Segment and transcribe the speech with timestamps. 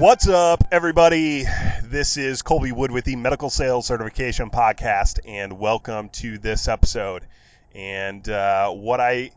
[0.00, 1.44] What's up, everybody?
[1.84, 7.22] This is Colby Wood with the Medical Sales Certification Podcast, and welcome to this episode.
[7.74, 9.30] And uh, what I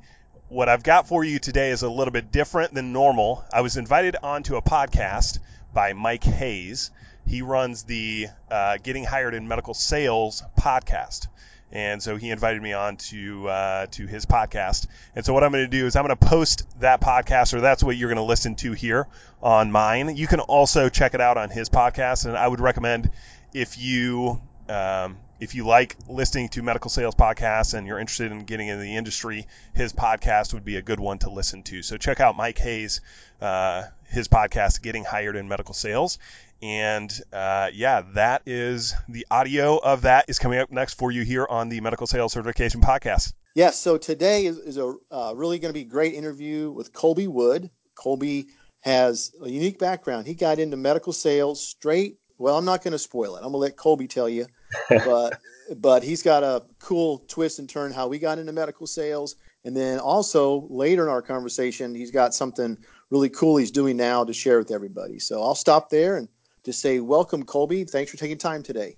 [0.48, 3.44] what I've got for you today is a little bit different than normal.
[3.52, 5.40] I was invited onto a podcast
[5.74, 6.92] by Mike Hayes.
[7.28, 11.28] He runs the uh, Getting Hired in Medical Sales podcast
[11.74, 14.86] and so he invited me on to uh, to his podcast.
[15.16, 17.62] And so what I'm going to do is I'm going to post that podcast, or
[17.62, 19.08] that's what you're going to listen to here
[19.42, 20.16] on mine.
[20.16, 23.10] You can also check it out on his podcast, and I would recommend
[23.54, 24.40] if you
[24.70, 28.82] um, if you like listening to medical sales podcasts and you're interested in getting into
[28.82, 31.82] the industry, his podcast would be a good one to listen to.
[31.82, 33.02] So check out Mike Hayes,
[33.42, 36.20] uh, his podcast, Getting Hired in Medical Sales.
[36.64, 41.24] And uh, yeah, that is the audio of that is coming up next for you
[41.24, 43.34] here on the Medical Sales Certification Podcast.
[43.54, 47.28] Yes, so today is, is a uh, really going to be great interview with Colby
[47.28, 47.70] Wood.
[47.96, 48.48] Colby
[48.80, 50.26] has a unique background.
[50.26, 52.16] He got into medical sales straight.
[52.38, 53.40] Well, I'm not going to spoil it.
[53.40, 54.46] I'm going to let Colby tell you,
[54.90, 55.42] but
[55.76, 59.76] but he's got a cool twist and turn how we got into medical sales, and
[59.76, 62.78] then also later in our conversation, he's got something
[63.10, 65.20] really cool he's doing now to share with everybody.
[65.20, 66.30] So I'll stop there and
[66.64, 67.84] to say welcome, Colby.
[67.84, 68.98] Thanks for taking time today.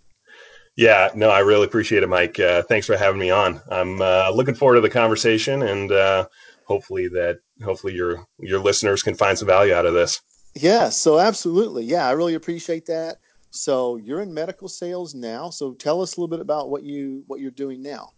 [0.76, 2.40] Yeah, no, I really appreciate it, Mike.
[2.40, 3.62] Uh, thanks for having me on.
[3.72, 6.28] I'm uh, looking forward to the conversation, and uh,
[6.66, 10.22] hopefully that hopefully your your listeners can find some value out of this.
[10.54, 13.18] Yeah, so absolutely, yeah, I really appreciate that.
[13.52, 15.50] So you're in medical sales now.
[15.50, 18.10] So tell us a little bit about what you what you're doing now.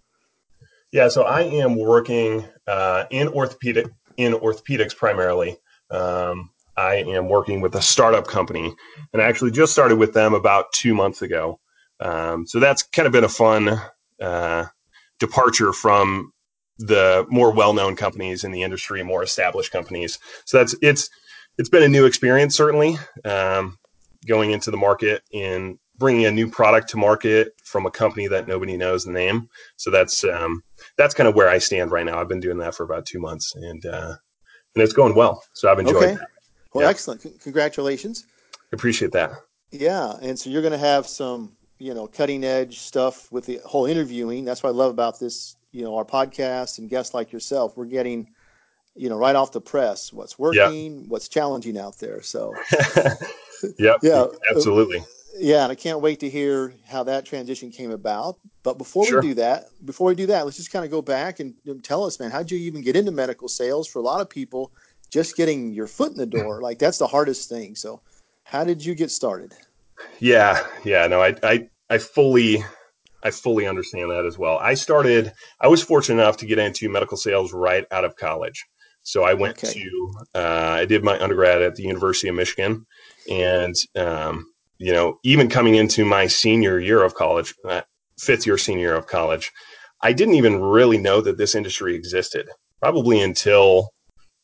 [0.91, 3.87] Yeah, so I am working uh, in orthopedic
[4.17, 5.57] in orthopedics primarily.
[5.91, 8.73] Um, I am working with a startup company,
[9.11, 11.59] and I actually just started with them about two months ago.
[11.99, 13.81] Um, so that's kind of been a fun
[14.21, 14.65] uh,
[15.19, 16.31] departure from
[16.77, 20.19] the more well-known companies in the industry, more established companies.
[20.45, 21.09] So that's it's
[21.57, 23.77] it's been a new experience certainly um,
[24.27, 28.47] going into the market and bringing a new product to market from a company that
[28.47, 29.49] nobody knows the name.
[29.77, 30.61] So that's um,
[30.97, 32.19] that's kind of where I stand right now.
[32.19, 34.15] I've been doing that for about two months, and uh,
[34.75, 35.43] and it's going well.
[35.53, 36.15] So I've enjoyed okay.
[36.15, 36.27] that.
[36.77, 36.91] Well, yeah.
[36.91, 37.21] excellent.
[37.21, 38.27] C- congratulations.
[38.71, 39.31] Appreciate that.
[39.71, 43.59] Yeah, and so you're going to have some, you know, cutting edge stuff with the
[43.65, 44.45] whole interviewing.
[44.45, 47.75] That's what I love about this, you know, our podcast and guests like yourself.
[47.75, 48.29] We're getting,
[48.95, 51.07] you know, right off the press what's working, yeah.
[51.07, 52.21] what's challenging out there.
[52.21, 52.53] So,
[53.79, 55.03] yep, yeah, absolutely.
[55.39, 58.37] Yeah, and I can't wait to hear how that transition came about.
[58.61, 59.21] But before sure.
[59.21, 62.05] we do that, before we do that, let's just kind of go back and tell
[62.05, 63.87] us, man, how did you even get into medical sales?
[63.87, 64.71] For a lot of people,
[65.09, 67.75] just getting your foot in the door, like that's the hardest thing.
[67.75, 68.01] So,
[68.43, 69.53] how did you get started?
[70.19, 72.63] Yeah, yeah, no, I, I, I fully,
[73.23, 74.57] I fully understand that as well.
[74.57, 78.63] I started, I was fortunate enough to get into medical sales right out of college.
[79.03, 79.73] So I went okay.
[79.73, 82.85] to, uh, I did my undergrad at the University of Michigan,
[83.29, 84.45] and um,
[84.77, 87.81] you know, even coming into my senior year of college, uh,
[88.19, 89.51] fifth year senior year of college,
[90.01, 92.47] I didn't even really know that this industry existed.
[92.79, 93.89] Probably until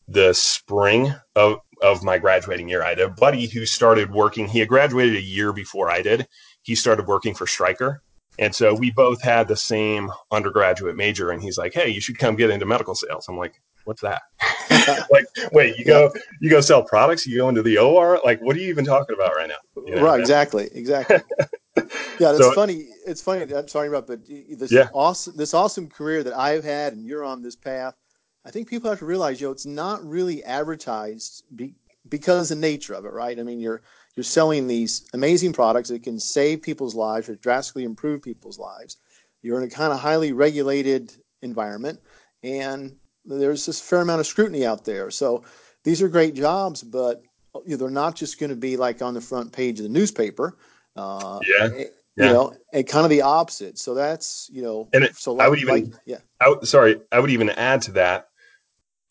[0.08, 2.84] the spring of, of my graduating year.
[2.84, 4.48] I had a buddy who started working.
[4.48, 6.28] He had graduated a year before I did.
[6.64, 8.02] He started working for Stryker.
[8.40, 11.30] And so we both had the same undergraduate major.
[11.30, 13.28] And he's like, Hey, you should come get into medical sales.
[13.28, 14.22] I'm like, what's that?
[15.12, 18.20] like, wait, you go, you go sell products, you go into the OR.
[18.24, 19.84] Like, what are you even talking about right now?
[19.86, 20.20] You know, right.
[20.20, 20.70] Exactly.
[20.74, 21.18] Exactly.
[21.78, 22.32] yeah.
[22.32, 22.88] It's so, funny.
[23.06, 23.54] It's funny.
[23.54, 24.90] I'm sorry about, but this yeah.
[24.94, 27.96] awesome, this awesome career that I've had and you're on this path
[28.46, 31.76] I think people have to realize, yo, know, it's not really advertised be,
[32.10, 33.40] because of the nature of it, right?
[33.40, 33.82] I mean, you're
[34.16, 38.98] you're selling these amazing products that can save people's lives or drastically improve people's lives.
[39.42, 42.00] You're in a kind of highly regulated environment,
[42.44, 42.96] and
[43.26, 45.10] there's this fair amount of scrutiny out there.
[45.10, 45.44] So
[45.84, 47.24] these are great jobs, but
[47.66, 49.90] you know, they're not just going to be like on the front page of the
[49.90, 50.58] newspaper.
[50.96, 51.84] Uh, yeah.
[52.16, 52.28] Yeah.
[52.28, 53.80] you know, and kind of the opposite.
[53.80, 56.20] So that's you know, and it, so like, I would even, like, yeah.
[56.40, 58.30] I, sorry, I would even add to that.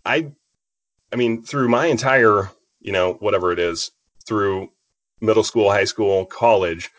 [0.05, 0.33] I,
[1.13, 2.51] I mean, through my entire,
[2.81, 3.91] you know, whatever it is,
[4.27, 4.71] through
[5.21, 6.91] middle school, high school, college,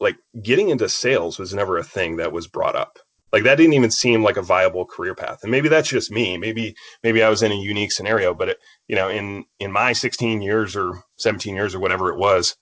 [0.00, 2.98] like getting into sales was never a thing that was brought up.
[3.32, 5.38] Like that didn't even seem like a viable career path.
[5.42, 6.36] And maybe that's just me.
[6.36, 9.94] Maybe maybe I was in a unique scenario, but it, you know, in in my
[9.94, 12.56] 16 years or 17 years or whatever it was,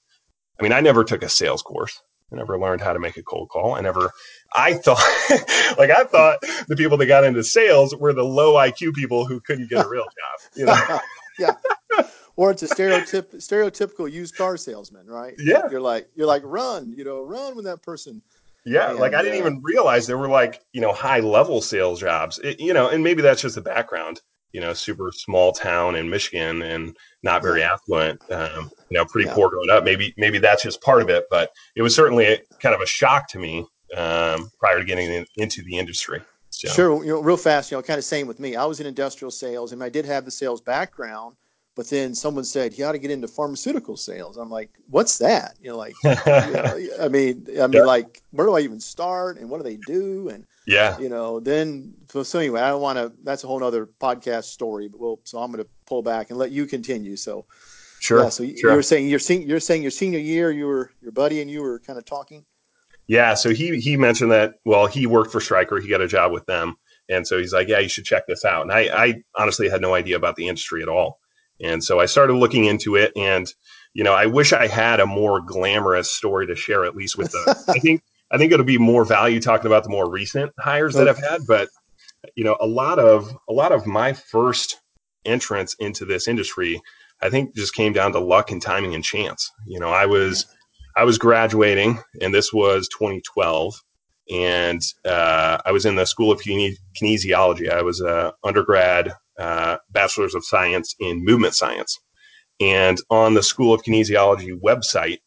[0.61, 2.00] I mean, I never took a sales course.
[2.32, 3.74] I never learned how to make a cold call.
[3.74, 4.12] I never,
[4.54, 5.02] I thought,
[5.78, 6.38] like I thought
[6.68, 9.88] the people that got into sales were the low IQ people who couldn't get a
[9.88, 10.56] real job.
[10.56, 11.00] You know?
[11.38, 12.06] yeah.
[12.36, 15.34] Or it's a stereotyp- stereotypical used car salesman, right?
[15.38, 15.68] Yeah.
[15.70, 18.22] You're like, you're like, run, you know, run when that person.
[18.64, 18.90] Yeah.
[18.90, 22.00] And, like I didn't uh, even realize there were like, you know, high level sales
[22.00, 24.20] jobs, it, you know, and maybe that's just the background
[24.52, 29.29] you know, super small town in Michigan and not very affluent, um, you know, pretty
[29.29, 29.35] yeah.
[29.35, 29.85] poor growing up.
[29.85, 32.87] Maybe maybe that's just part of it, but it was certainly a, kind of a
[32.87, 33.67] shock to me
[33.97, 36.20] um, prior to getting in, into the industry.
[36.50, 36.69] So.
[36.69, 38.56] Sure, you know, real fast, you know, kind of same with me.
[38.56, 41.37] I was in industrial sales, and I did have the sales background,
[41.76, 44.37] but then someone said he ought to get into pharmaceutical sales.
[44.37, 45.56] I'm like, what's that?
[45.62, 49.38] You know, like, you know, I mean, I mean, like, where do I even start,
[49.38, 50.99] and what do they do, and yeah.
[50.99, 53.12] You know, then so, so anyway, I don't want to.
[53.25, 54.88] That's a whole other podcast story.
[54.88, 55.20] But we'll.
[55.25, 57.17] So I'm going to pull back and let you continue.
[57.17, 57.46] So.
[57.99, 58.23] Sure.
[58.23, 58.70] Yeah, so sure.
[58.70, 61.61] you were saying your you're saying your senior year, you were your buddy and you
[61.61, 62.46] were kind of talking.
[63.08, 63.34] Yeah.
[63.34, 64.55] So he he mentioned that.
[64.64, 65.78] Well, he worked for Stryker.
[65.81, 66.76] He got a job with them,
[67.11, 69.82] and so he's like, "Yeah, you should check this out." And I I honestly had
[69.82, 71.19] no idea about the industry at all,
[71.62, 73.46] and so I started looking into it and
[73.92, 77.32] you know, I wish I had a more glamorous story to share, at least with
[77.32, 77.64] the.
[77.68, 81.08] I think I think it'll be more value talking about the more recent hires that
[81.08, 81.68] I've had, but
[82.36, 84.80] you know, a lot of a lot of my first
[85.24, 86.80] entrance into this industry,
[87.20, 89.50] I think just came down to luck and timing and chance.
[89.66, 90.46] You know, I was
[90.96, 93.74] I was graduating, and this was 2012,
[94.30, 97.70] and uh, I was in the School of Kine- Kinesiology.
[97.70, 101.98] I was a undergrad uh, bachelor's of science in movement science,
[102.60, 105.19] and on the School of Kinesiology website,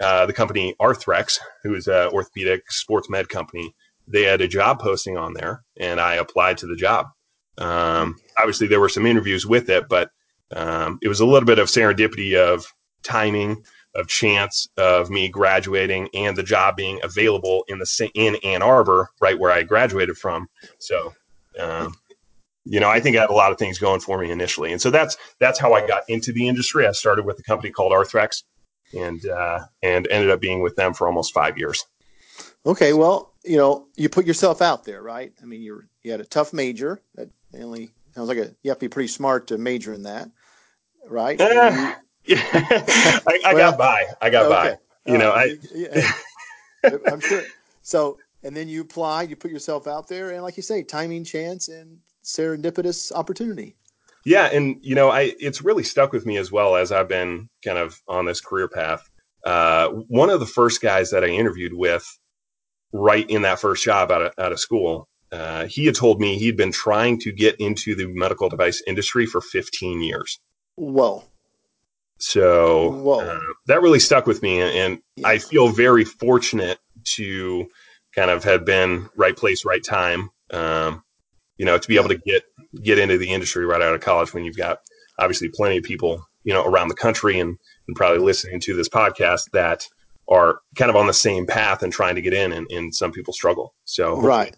[0.00, 3.74] uh, the company Arthrex, who is an orthopedic sports med company,
[4.06, 7.06] they had a job posting on there, and I applied to the job.
[7.58, 10.10] Um, obviously, there were some interviews with it, but
[10.54, 12.72] um, it was a little bit of serendipity of
[13.02, 13.64] timing,
[13.96, 19.10] of chance of me graduating, and the job being available in the in Ann Arbor,
[19.20, 20.48] right where I graduated from.
[20.78, 21.12] So.
[21.58, 21.94] Um,
[22.68, 24.80] you know, I think I had a lot of things going for me initially, and
[24.80, 26.86] so that's that's how I got into the industry.
[26.86, 28.42] I started with a company called Arthrex,
[28.96, 31.86] and uh, and ended up being with them for almost five years.
[32.66, 35.32] Okay, well, you know, you put yourself out there, right?
[35.42, 37.00] I mean, you you had a tough major.
[37.14, 40.30] That only sounds like a you have to be pretty smart to major in that,
[41.08, 41.40] right?
[41.40, 41.94] Uh,
[42.24, 44.06] you, I, I well, got by.
[44.20, 44.76] I got okay.
[45.06, 45.10] by.
[45.10, 45.56] You uh, know, I.
[45.74, 46.10] Yeah,
[47.10, 47.42] I'm sure.
[47.80, 51.24] So, and then you apply, you put yourself out there, and like you say, timing,
[51.24, 53.74] chance, and serendipitous opportunity.
[54.24, 57.48] Yeah, and you know, I it's really stuck with me as well as I've been
[57.64, 59.08] kind of on this career path.
[59.44, 62.04] Uh, one of the first guys that I interviewed with,
[62.92, 66.36] right in that first job out of, out of school, uh, he had told me
[66.38, 70.38] he'd been trying to get into the medical device industry for 15 years.
[70.74, 71.24] Whoa.
[72.18, 73.20] So Whoa.
[73.20, 75.26] Uh, that really stuck with me, and, and yes.
[75.26, 76.78] I feel very fortunate
[77.16, 77.68] to
[78.14, 80.30] kind of have been right place, right time.
[80.50, 81.04] Um,
[81.58, 82.42] you know, to be able to get
[82.82, 84.78] get into the industry right out of college when you've got
[85.18, 88.88] obviously plenty of people, you know, around the country and, and probably listening to this
[88.88, 89.86] podcast that
[90.28, 93.12] are kind of on the same path and trying to get in and, and some
[93.12, 93.74] people struggle.
[93.84, 94.54] So Right.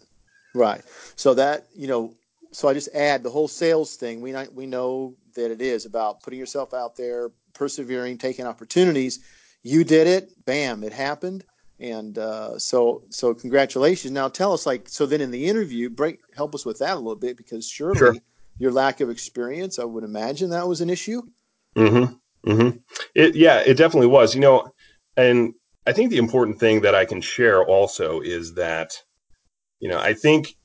[0.53, 0.83] Right.
[1.15, 2.13] So that, you know,
[2.51, 4.21] so I just add the whole sales thing.
[4.21, 9.19] We we know that it is about putting yourself out there, persevering, taking opportunities.
[9.63, 11.45] You did it, bam, it happened.
[11.81, 14.11] And uh, so, so congratulations.
[14.11, 16.99] Now, tell us, like, so then in the interview, break, help us with that a
[16.99, 18.15] little bit because surely sure.
[18.59, 21.23] your lack of experience, I would imagine that was an issue.
[21.75, 22.49] Mm-hmm.
[22.51, 22.77] Mm-hmm.
[23.15, 24.35] It, yeah, it definitely was.
[24.35, 24.71] You know,
[25.17, 25.55] and
[25.87, 28.93] I think the important thing that I can share also is that,
[29.79, 30.55] you know, I think,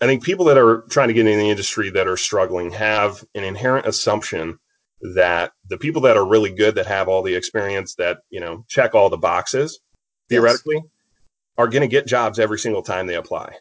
[0.00, 3.24] I think people that are trying to get in the industry that are struggling have
[3.34, 4.60] an inherent assumption
[5.14, 8.64] that the people that are really good that have all the experience that you know
[8.68, 9.80] check all the boxes
[10.32, 10.84] theoretically, yes.
[11.58, 13.54] are going to get jobs every single time they apply.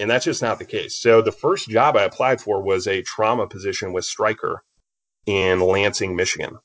[0.00, 0.96] And that's just not the case.
[0.96, 4.62] So the first job I applied for was a trauma position with Stryker
[5.26, 6.58] in Lansing, Michigan.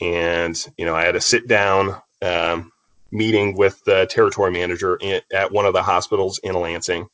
[0.00, 2.70] And, you know, I had a sit down um,
[3.10, 7.08] meeting with the territory manager in, at one of the hospitals in Lansing.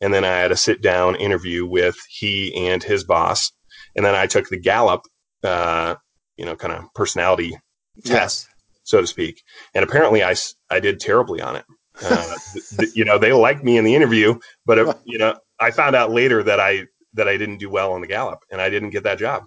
[0.00, 3.52] And then I had a sit down interview with he and his boss.
[3.96, 5.02] And then I took the Gallup,
[5.42, 5.96] uh,
[6.36, 7.58] you know, kind of personality
[7.96, 8.06] yes.
[8.06, 8.48] test
[8.90, 9.42] so to speak.
[9.74, 10.34] And apparently, I,
[10.70, 11.64] I did terribly on it.
[12.02, 12.36] Uh,
[12.78, 15.96] th- you know, they liked me in the interview, but it, you know, I found
[15.96, 18.90] out later that I that I didn't do well on the Gallup, and I didn't
[18.90, 19.44] get that job.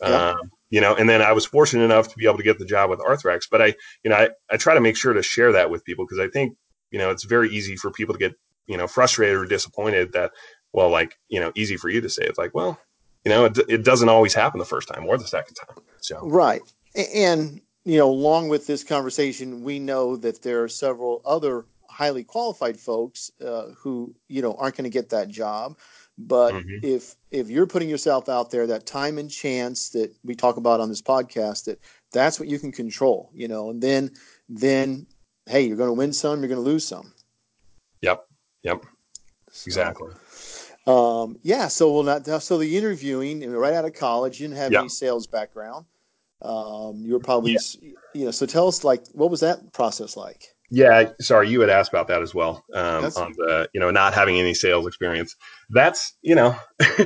[0.00, 0.30] Yeah.
[0.30, 2.64] Um, you know, and then I was fortunate enough to be able to get the
[2.64, 3.42] job with Arthrex.
[3.50, 3.66] But I,
[4.04, 6.28] you know, I, I try to make sure to share that with people because I
[6.28, 6.56] think,
[6.92, 8.34] you know, it's very easy for people to get
[8.70, 10.30] you know, frustrated or disappointed that,
[10.72, 12.22] well, like, you know, easy for you to say.
[12.22, 12.78] It's like, well,
[13.24, 15.76] you know, it, it doesn't always happen the first time or the second time.
[15.98, 16.62] So, right.
[16.94, 22.24] And, you know, along with this conversation, we know that there are several other highly
[22.24, 25.76] qualified folks uh, who, you know, aren't going to get that job.
[26.18, 26.84] But mm-hmm.
[26.84, 30.80] if if you're putting yourself out there, that time and chance that we talk about
[30.80, 31.80] on this podcast, that
[32.12, 34.10] that's what you can control, you know, and then
[34.48, 35.06] then
[35.46, 37.12] hey, you're going to win some, you're going to lose some.
[38.02, 38.26] Yep.
[38.62, 38.84] Yep.
[39.50, 40.12] So, exactly.
[40.86, 41.68] Um, yeah.
[41.68, 44.80] So well, not so the interviewing right out of college, you didn't have yep.
[44.80, 45.86] any sales background.
[46.42, 47.90] Um, you were probably, yeah.
[48.14, 48.30] you know.
[48.30, 50.44] So tell us, like, what was that process like?
[50.72, 52.64] Yeah, sorry, you had asked about that as well.
[52.72, 55.34] Um, on the you know not having any sales experience.
[55.68, 56.56] That's you know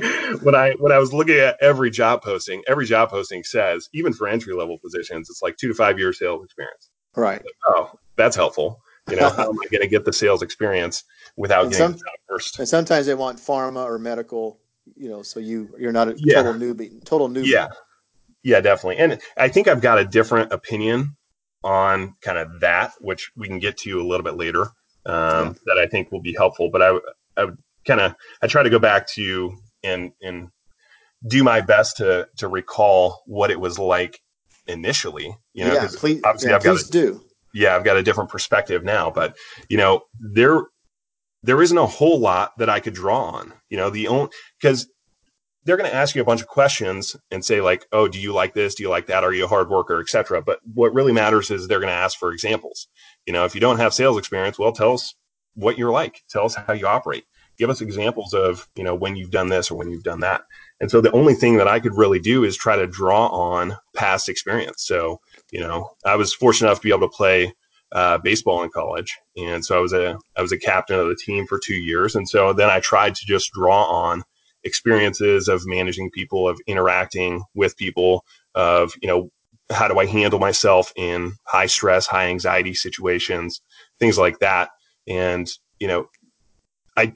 [0.43, 4.13] when I when I was looking at every job posting, every job posting says even
[4.13, 6.91] for entry level positions, it's like two to five years sales experience.
[7.15, 7.43] Right.
[7.43, 8.81] Like, oh, that's helpful.
[9.09, 11.03] You know, how am I going to get the sales experience
[11.35, 12.59] without and getting some, the job first?
[12.59, 14.59] And sometimes they want pharma or medical.
[14.95, 16.43] You know, so you you're not a yeah.
[16.43, 17.03] total newbie.
[17.03, 17.47] Total newbie.
[17.47, 17.69] Yeah.
[18.45, 18.97] Yeah, definitely.
[18.97, 21.17] And I think I've got a different opinion
[21.63, 24.67] on kind of that, which we can get to a little bit later,
[25.07, 25.53] um, yeah.
[25.65, 26.69] that I think will be helpful.
[26.71, 26.99] But I,
[27.35, 27.47] I
[27.87, 29.51] kind of I try to go back to
[29.83, 30.49] and and
[31.27, 34.21] do my best to to recall what it was like
[34.67, 35.35] initially.
[35.53, 37.25] You know, yeah, please, obviously yeah, I've got a, do.
[37.51, 39.35] Yeah, I've got a different perspective now, but
[39.69, 40.61] you know, there
[41.41, 43.53] there isn't a whole lot that I could draw on.
[43.69, 44.29] You know, the only
[44.61, 44.87] because
[45.65, 48.33] they're going to ask you a bunch of questions and say like, "Oh, do you
[48.33, 48.75] like this?
[48.75, 49.23] Do you like that?
[49.23, 52.17] Are you a hard worker, etc." But what really matters is they're going to ask
[52.17, 52.87] for examples.
[53.25, 55.15] You know, if you don't have sales experience, well, tell us
[55.55, 56.23] what you're like.
[56.29, 57.25] Tell us how you operate.
[57.57, 60.43] Give us examples of you know when you've done this or when you've done that.
[60.79, 63.77] And so the only thing that I could really do is try to draw on
[63.95, 64.83] past experience.
[64.85, 65.19] So
[65.51, 67.53] you know, I was fortunate enough to be able to play
[67.91, 71.15] uh, baseball in college, and so I was a I was a captain of the
[71.15, 72.13] team for two years.
[72.13, 74.23] And so then I tried to just draw on
[74.65, 79.29] experiences of managing people, of interacting with people, of, you know,
[79.71, 83.61] how do I handle myself in high stress, high anxiety situations,
[83.99, 84.69] things like that.
[85.07, 86.09] And, you know,
[86.97, 87.13] I,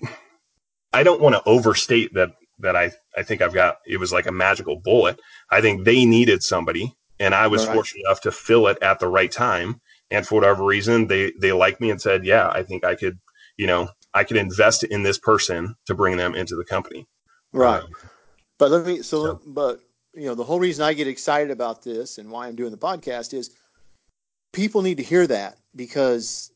[0.94, 4.28] I don't want to overstate that, that I, I think I've got, it was like
[4.28, 5.20] a magical bullet.
[5.52, 7.74] I think they needed somebody and I was right.
[7.74, 9.82] fortunate enough to fill it at the right time.
[10.12, 13.20] And for whatever reason, they, they liked me and said, yeah, I think I could,
[13.58, 17.08] you know, I could invest in this person to bring them into the company.
[17.54, 17.84] Right.
[17.84, 17.90] Um,
[18.58, 19.80] but let me, so, so, but,
[20.14, 22.78] you know, the whole reason I get excited about this and why I'm doing the
[22.78, 23.52] podcast is
[24.54, 26.52] people need to hear that because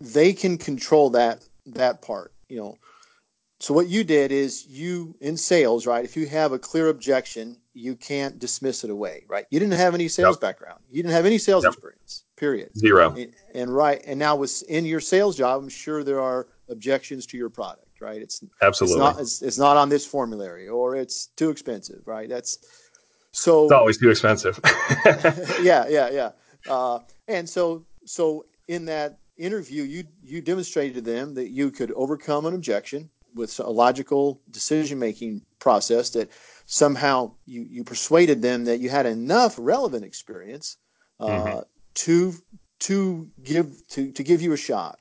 [0.00, 2.76] they can control that, that part, you know.
[3.58, 6.02] So what you did is you in sales, right?
[6.02, 9.44] If you have a clear objection, you can't dismiss it away, right?
[9.50, 10.40] You didn't have any sales yep.
[10.40, 10.80] background.
[10.90, 11.74] You didn't have any sales yep.
[11.74, 12.70] experience, period.
[12.78, 13.14] Zero.
[13.14, 17.26] And, and right, and now with in your sales job, I'm sure there are objections
[17.26, 18.20] to your product right?
[18.20, 22.28] It's absolutely it's not it's, it's not on this formulary or it's too expensive, right?
[22.28, 22.58] That's
[23.32, 24.58] so it's always too expensive.
[25.62, 26.30] yeah, yeah, yeah.
[26.68, 31.92] Uh, and so so in that interview, you you demonstrated to them that you could
[31.92, 36.30] overcome an objection with a logical decision making process that
[36.66, 40.76] somehow you, you persuaded them that you had enough relevant experience
[41.20, 41.60] uh, mm-hmm.
[41.94, 42.34] to
[42.80, 44.98] to give to to give you a shot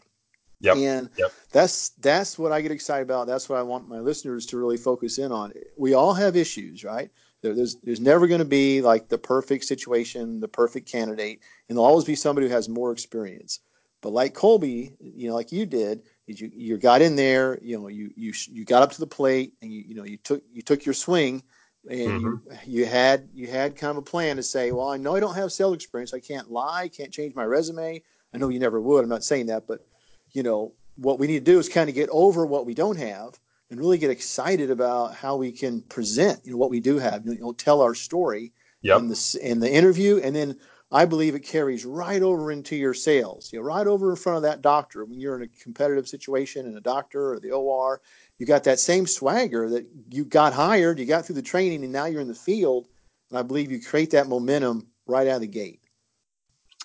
[0.62, 0.78] Yep.
[0.78, 1.32] And yep.
[1.52, 3.28] that's that's what I get excited about.
[3.28, 5.54] That's what I want my listeners to really focus in on.
[5.78, 7.10] We all have issues, right?
[7.42, 11.78] There, there's there's never going to be like the perfect situation, the perfect candidate, and
[11.78, 13.62] there'll always be somebody who has more experience.
[14.02, 17.88] But like Colby, you know, like you did, you you got in there, you know,
[17.88, 20.62] you you you got up to the plate, and you you know you took you
[20.62, 21.42] took your swing,
[21.90, 22.26] and mm-hmm.
[22.70, 25.22] you you had you had kind of a plan to say, well, I know I
[25.22, 28.02] don't have sales experience, I can't lie, can't change my resume.
[28.34, 29.04] I know you never would.
[29.04, 29.88] I'm not saying that, but
[30.32, 32.98] you know, what we need to do is kind of get over what we don't
[32.98, 36.98] have and really get excited about how we can present, you know, what we do
[36.98, 39.00] have, you know, tell our story yep.
[39.00, 40.58] in the in the interview, and then
[40.92, 44.38] I believe it carries right over into your sales, you know, right over in front
[44.38, 48.02] of that doctor when you're in a competitive situation and a doctor or the OR.
[48.40, 51.94] You got that same swagger that you got hired, you got through the training, and
[51.94, 52.88] now you're in the field.
[53.30, 55.82] And I believe you create that momentum right out of the gate.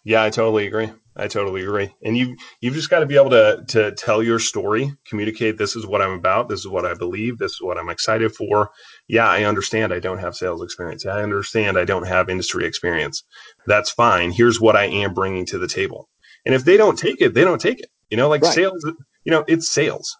[0.02, 0.90] Yeah, I totally agree.
[1.16, 1.94] I totally agree.
[2.02, 5.76] And you you've just got to be able to to tell your story, communicate this
[5.76, 8.70] is what I'm about, this is what I believe, this is what I'm excited for.
[9.06, 11.06] Yeah, I understand I don't have sales experience.
[11.06, 13.22] I understand I don't have industry experience.
[13.66, 14.32] That's fine.
[14.32, 16.08] Here's what I am bringing to the table.
[16.44, 17.90] And if they don't take it, they don't take it.
[18.10, 18.54] You know, like right.
[18.54, 18.84] sales,
[19.24, 20.16] you know, it's sales.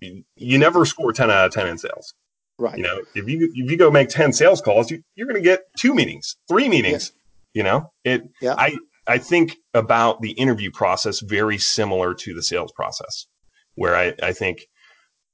[0.00, 2.14] You, you, never score 10 out of 10 in sales.
[2.58, 2.76] Right.
[2.76, 5.48] You know, if you if you go make 10 sales calls, you, you're going to
[5.48, 7.12] get two meetings, three meetings.
[7.14, 7.18] Yeah.
[7.54, 8.54] You know, it yeah.
[8.56, 13.26] I I think about the interview process very similar to the sales process.
[13.74, 14.66] where I, I think,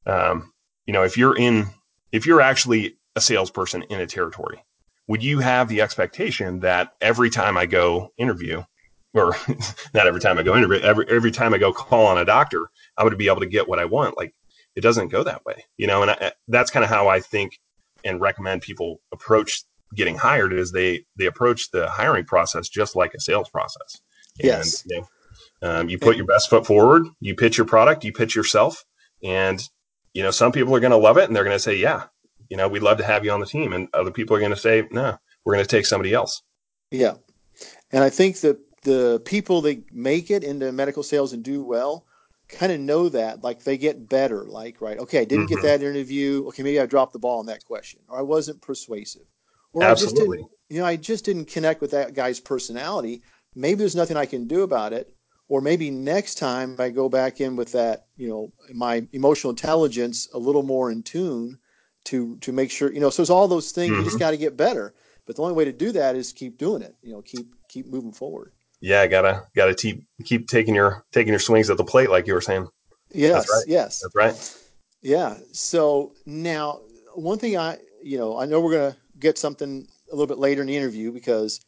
[0.06, 0.52] um,
[0.86, 1.66] you know, if you're in,
[2.12, 4.64] if you're actually a salesperson in a territory,
[5.08, 8.62] would you have the expectation that every time I go interview,
[9.14, 9.34] or
[9.94, 12.70] not every time I go interview, every every time I go call on a doctor,
[12.98, 14.16] going to be able to get what I want?
[14.16, 14.34] Like
[14.76, 16.02] it doesn't go that way, you know.
[16.02, 17.58] And I, that's kind of how I think
[18.04, 19.64] and recommend people approach
[19.94, 24.00] getting hired is they they approach the hiring process just like a sales process.
[24.38, 24.82] Yes.
[24.82, 25.08] And, you, know,
[25.60, 28.84] um, you put your best foot forward, you pitch your product, you pitch yourself,
[29.22, 29.60] and
[30.14, 32.04] you know some people are going to love it and they're going to say, yeah,
[32.48, 34.52] you know, we'd love to have you on the team, and other people are going
[34.52, 36.42] to say, no, we're going to take somebody else.
[36.90, 37.14] Yeah,
[37.90, 42.04] and I think that the people that make it into medical sales and do well
[42.48, 45.60] kind of know that like they get better like right okay i didn't mm-hmm.
[45.60, 48.58] get that interview okay maybe i dropped the ball on that question or i wasn't
[48.62, 49.26] persuasive
[49.72, 50.38] or Absolutely.
[50.38, 53.22] I just you know, I just didn't connect with that guy's personality.
[53.54, 55.14] Maybe there's nothing I can do about it.
[55.50, 60.28] Or maybe next time I go back in with that, you know, my emotional intelligence
[60.34, 61.58] a little more in tune
[62.04, 63.92] to to make sure, you know, so it's all those things.
[63.92, 63.98] Mm-hmm.
[64.00, 64.24] You just mm-hmm.
[64.24, 64.94] got to get better.
[65.26, 66.96] But the only way to do that is keep doing it.
[67.02, 68.52] You know, keep keep moving forward.
[68.80, 72.34] Yeah, gotta gotta keep keep taking your taking your swings at the plate, like you
[72.34, 72.68] were saying.
[73.12, 73.64] Yes, That's right.
[73.66, 74.58] yes, That's right.
[75.00, 75.36] Yeah.
[75.52, 76.80] So now,
[77.14, 80.60] one thing I, you know, I know we're gonna get something a little bit later
[80.60, 81.60] in the interview because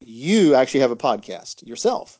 [0.00, 2.18] you actually have a podcast yourself.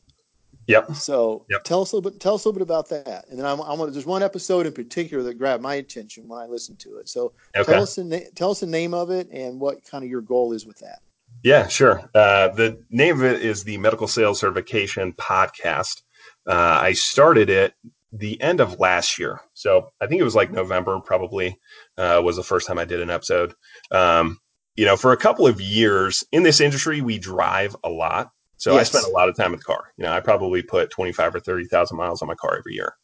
[0.67, 0.95] Yep.
[0.95, 1.65] So yep.
[1.65, 2.21] tell us a little bit.
[2.21, 4.73] Tell us a little bit about that, and then I'm, I'm there's one episode in
[4.73, 7.09] particular that grabbed my attention when I listened to it.
[7.09, 7.73] So okay.
[7.73, 10.53] tell us the tell us the name of it and what kind of your goal
[10.53, 11.01] is with that.
[11.43, 12.09] Yeah, sure.
[12.15, 16.03] Uh, the name of it is the Medical Sales Certification Podcast.
[16.47, 17.75] Uh, I started it
[18.13, 21.01] the end of last year, so I think it was like November.
[21.01, 21.59] Probably
[21.99, 23.55] uh, was the first time I did an episode.
[23.91, 24.39] Um,
[24.77, 28.31] you know, for a couple of years in this industry, we drive a lot.
[28.57, 28.81] So yes.
[28.81, 29.93] I spent a lot of time in the car.
[29.97, 32.95] You know, I probably put 25 or 30,000 miles on my car every year.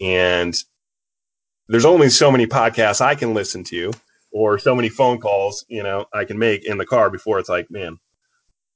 [0.00, 0.54] And
[1.68, 3.92] there's only so many podcasts I can listen to
[4.32, 7.48] or so many phone calls, you know, I can make in the car before it's
[7.48, 7.98] like, man,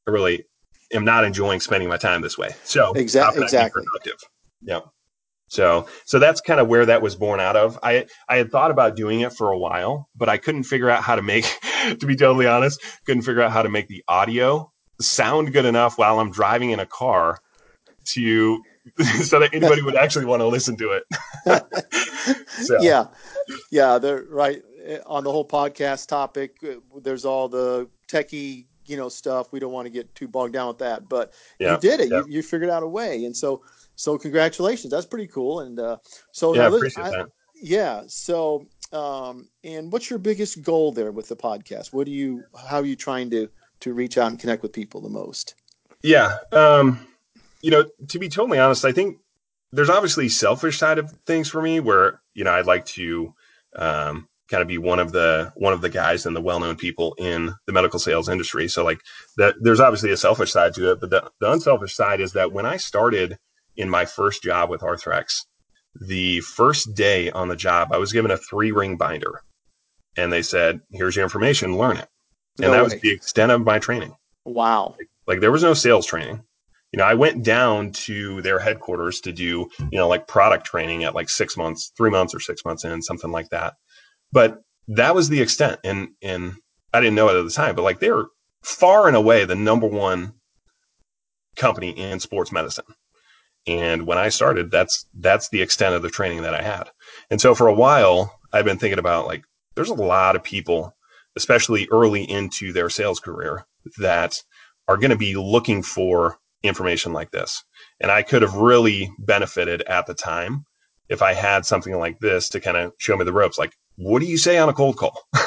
[0.06, 0.44] I really
[0.92, 2.50] am not enjoying spending my time this way.
[2.64, 3.82] So exactly, exactly.
[3.84, 4.28] Productive?
[4.62, 4.80] Yeah.
[5.48, 7.78] So, so that's kind of where that was born out of.
[7.82, 11.02] I, I had thought about doing it for a while, but I couldn't figure out
[11.02, 11.44] how to make,
[12.00, 14.70] to be totally honest, couldn't figure out how to make the audio
[15.00, 17.38] sound good enough while I'm driving in a car
[18.04, 18.62] to,
[19.22, 21.04] so that anybody would actually want to listen to it.
[22.48, 22.80] so.
[22.80, 23.06] Yeah.
[23.70, 23.98] Yeah.
[23.98, 24.62] They're right
[25.06, 26.56] on the whole podcast topic.
[27.02, 29.52] There's all the techie, you know, stuff.
[29.52, 31.74] We don't want to get too bogged down with that, but yeah.
[31.74, 32.10] you did it.
[32.10, 32.18] Yeah.
[32.18, 33.24] You, you figured out a way.
[33.24, 33.62] And so,
[33.96, 34.90] so congratulations.
[34.90, 35.60] That's pretty cool.
[35.60, 35.98] And uh,
[36.32, 37.26] so yeah, now, appreciate I, that.
[37.60, 38.02] Yeah.
[38.06, 41.92] So, um, and what's your biggest goal there with the podcast?
[41.92, 43.48] What do you, how are you trying to
[43.80, 45.54] to reach out and connect with people the most?
[46.02, 46.36] Yeah.
[46.52, 47.06] Um,
[47.62, 49.18] you know, to be totally honest, I think
[49.72, 53.34] there's obviously selfish side of things for me where you know I'd like to
[53.74, 57.14] um, kind of be one of the one of the guys and the well-known people
[57.18, 58.68] in the medical sales industry.
[58.68, 59.00] So like
[59.36, 62.52] that, there's obviously a selfish side to it, but the, the unselfish side is that
[62.52, 63.38] when I started
[63.76, 65.44] in my first job with Arthrex,
[66.00, 69.42] the first day on the job, I was given a three ring binder
[70.16, 72.08] and they said, here's your information, learn it.
[72.58, 72.84] And no that way.
[72.84, 74.14] was the extent of my training.
[74.44, 74.94] Wow.
[74.98, 76.42] Like, like, there was no sales training.
[76.92, 81.04] You know, I went down to their headquarters to do, you know, like product training
[81.04, 83.74] at like six months, three months or six months in, something like that.
[84.32, 85.80] But that was the extent.
[85.84, 86.54] And, and
[86.94, 88.24] I didn't know it at the time, but like they're
[88.62, 90.34] far and away the number one
[91.56, 92.84] company in sports medicine.
[93.66, 96.90] And when I started, that's that's the extent of the training that I had.
[97.30, 100.94] And so for a while, I've been thinking about like there's a lot of people,
[101.36, 103.66] especially early into their sales career,
[103.98, 104.42] that
[104.88, 107.64] are going to be looking for information like this.
[108.00, 110.64] And I could have really benefited at the time
[111.08, 113.58] if I had something like this to kind of show me the ropes.
[113.58, 115.18] Like, what do you say on a cold call?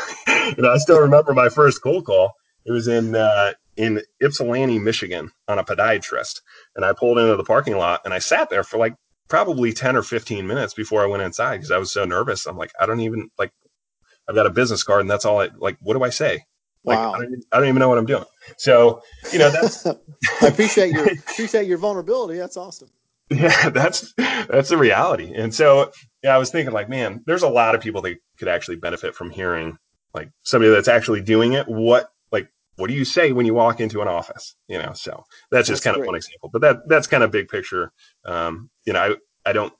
[0.57, 2.33] know, I still remember my first cold call.
[2.65, 6.41] It was in uh, in Ypsilanti, Michigan, on a podiatrist.
[6.75, 8.93] And I pulled into the parking lot and I sat there for like
[9.29, 12.45] probably 10 or 15 minutes before I went inside because I was so nervous.
[12.45, 13.53] I'm like, I don't even like,
[14.27, 15.77] I've got a business card and that's all I like.
[15.79, 16.43] What do I say?
[16.83, 17.13] Like, wow.
[17.13, 18.25] I don't, even, I don't even know what I'm doing.
[18.57, 19.85] So, you know, that's,
[20.41, 22.37] I appreciate your, appreciate your vulnerability.
[22.37, 22.89] That's awesome.
[23.31, 25.31] Yeah, that's, that's the reality.
[25.35, 25.91] And so,
[26.23, 29.13] yeah, I was thinking like, man, there's a lot of people that could actually benefit
[29.13, 29.77] from hearing
[30.15, 31.67] like somebody that's actually doing it.
[31.67, 32.09] What
[32.79, 34.55] what do you say when you walk into an office?
[34.67, 36.03] You know, so that's just that's kind great.
[36.03, 37.91] of one example, but that that's kind of big picture.
[38.25, 39.73] Um, you know, I, I don't,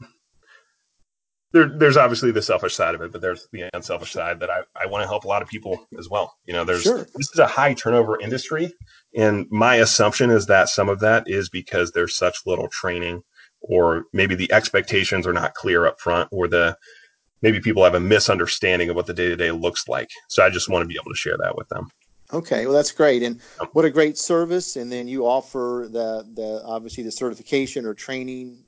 [1.51, 4.61] there, there's obviously the selfish side of it, but there's the unselfish side that I,
[4.79, 6.35] I want to help a lot of people as well.
[6.45, 7.07] You know, there's, sure.
[7.15, 8.71] this is a high turnover industry.
[9.15, 13.23] And my assumption is that some of that is because there's such little training
[13.61, 16.77] or maybe the expectations are not clear up front, or the
[17.41, 20.09] maybe people have a misunderstanding of what the day to day looks like.
[20.29, 21.89] So I just want to be able to share that with them.
[22.31, 23.41] Okay, well that's great, and
[23.73, 24.75] what a great service.
[24.75, 28.63] And then you offer the the obviously the certification or training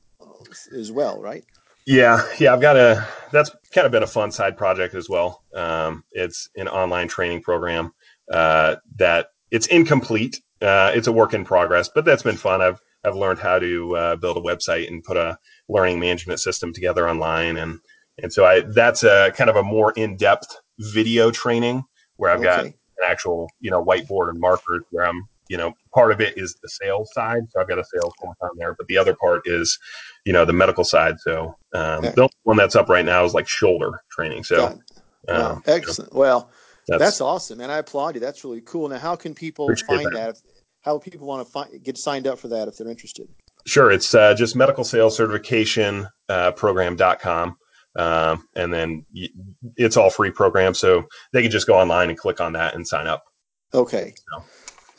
[0.76, 1.46] as well, right?
[1.86, 3.08] Yeah, yeah, I've got a.
[3.32, 5.44] That's kind of been a fun side project as well.
[5.54, 7.94] Um, it's an online training program
[8.32, 10.42] uh, that it's incomplete.
[10.62, 12.62] Uh, it's a work in progress, but that's been fun.
[12.62, 15.38] I've I've learned how to uh, build a website and put a
[15.70, 17.80] learning management system together online, and
[18.22, 21.84] and so I that's a kind of a more in depth video training
[22.18, 22.70] where I've okay.
[22.70, 26.38] got an actual, you know, whiteboard and markers where I'm, you know, part of it
[26.38, 27.42] is the sales side.
[27.50, 29.78] So I've got a sales course on there, but the other part is,
[30.26, 31.20] you know, the medical side.
[31.20, 34.44] So um, the one that's up right now is like shoulder training.
[34.44, 34.80] So
[35.28, 36.14] um, excellent.
[36.14, 36.50] Well,
[36.88, 38.22] that's, that's, awesome, and I applaud you.
[38.22, 38.90] That's really cool.
[38.90, 40.14] Now, how can people find that?
[40.14, 40.42] that?
[40.82, 43.28] how people want to find, get signed up for that if they're interested?
[43.66, 47.58] Sure, it's uh, just medical sales certification uh, program.com.
[47.96, 49.06] Um, and then
[49.76, 52.88] it's all free program, so they can just go online and click on that and
[52.88, 53.26] sign up.
[53.74, 54.44] Okay, so.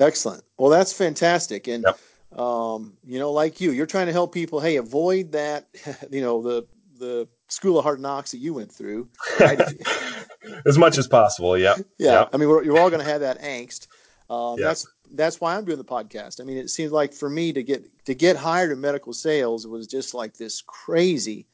[0.05, 0.45] excellent.
[0.59, 2.39] Well, that's fantastic, and yep.
[2.39, 4.61] um, you know, like you, you're trying to help people.
[4.61, 5.69] Hey, avoid that.
[6.11, 6.67] You know, the
[6.99, 9.09] the school of hard knocks that you went through.
[9.41, 9.61] Right?
[10.67, 11.57] as much as possible.
[11.57, 11.75] Yeah.
[11.99, 12.21] Yeah.
[12.21, 12.31] Yep.
[12.33, 13.89] I mean, you're all going to have that angst.
[14.31, 14.69] Um, yep.
[14.69, 16.41] That's that's why I'm doing the podcast.
[16.41, 19.67] I mean, it seems like for me to get to get hired in medical sales
[19.67, 21.47] was just like this crazy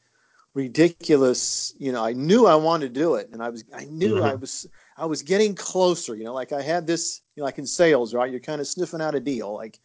[0.59, 4.15] ridiculous you know i knew i wanted to do it and i was i knew
[4.15, 4.25] mm-hmm.
[4.25, 4.67] i was
[4.97, 8.13] i was getting closer you know like i had this you know like in sales
[8.13, 9.79] right you're kind of sniffing out a deal like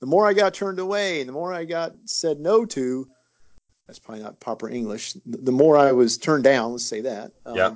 [0.00, 3.08] the more i got turned away and the more i got said no to
[3.86, 7.56] that's probably not proper english the more i was turned down let's say that um,
[7.56, 7.74] yeah.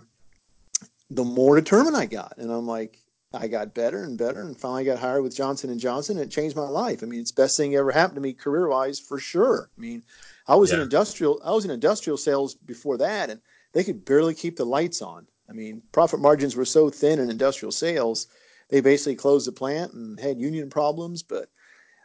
[1.11, 2.99] the more determined i got and i'm like
[3.33, 6.31] i got better and better and finally got hired with johnson and johnson and it
[6.31, 9.19] changed my life i mean it's best thing ever happened to me career wise for
[9.19, 10.03] sure i mean
[10.49, 10.77] I was yeah.
[10.77, 11.41] in industrial.
[11.45, 13.41] I was in industrial sales before that, and
[13.73, 15.27] they could barely keep the lights on.
[15.49, 18.27] I mean, profit margins were so thin in industrial sales,
[18.69, 21.23] they basically closed the plant and had union problems.
[21.23, 21.49] But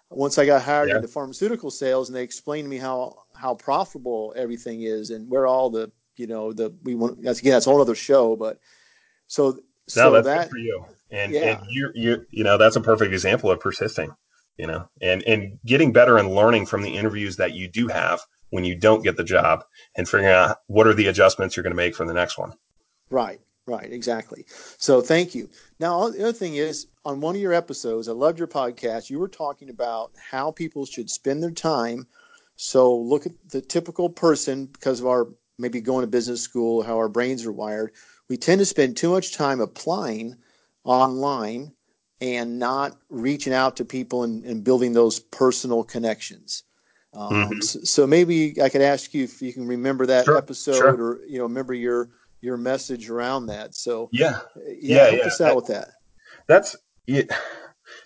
[0.10, 0.98] once I got hired yeah.
[0.98, 5.48] into pharmaceutical sales, and they explained to me how how profitable everything is and where
[5.48, 8.36] all the you know the we want that's again that's a whole other show.
[8.36, 8.60] But
[9.28, 11.58] so so that's that for you, and, yeah.
[11.58, 14.14] and you you you know that's a perfect example of persisting
[14.62, 18.22] you know, and and getting better and learning from the interviews that you do have
[18.52, 19.64] when you don't get the job,
[19.96, 22.54] and figuring out what are the adjustments you're going to make for the next one.
[23.10, 24.46] Right, right, exactly.
[24.78, 25.50] So thank you.
[25.80, 29.10] Now the other thing is, on one of your episodes, I loved your podcast.
[29.10, 32.06] You were talking about how people should spend their time.
[32.56, 36.98] So look at the typical person because of our maybe going to business school, how
[36.98, 37.94] our brains are wired.
[38.30, 40.36] We tend to spend too much time applying
[40.84, 41.72] online
[42.22, 46.64] and not reaching out to people and, and building those personal connections.
[47.14, 47.60] Um, mm-hmm.
[47.60, 50.94] so, so, maybe I could ask you if you can remember that sure, episode sure.
[50.96, 53.76] or you know remember your your message around that.
[53.76, 55.26] So yeah, yeah, yeah help yeah.
[55.26, 55.90] us out that, with that.
[56.48, 56.76] That's
[57.08, 57.30] it.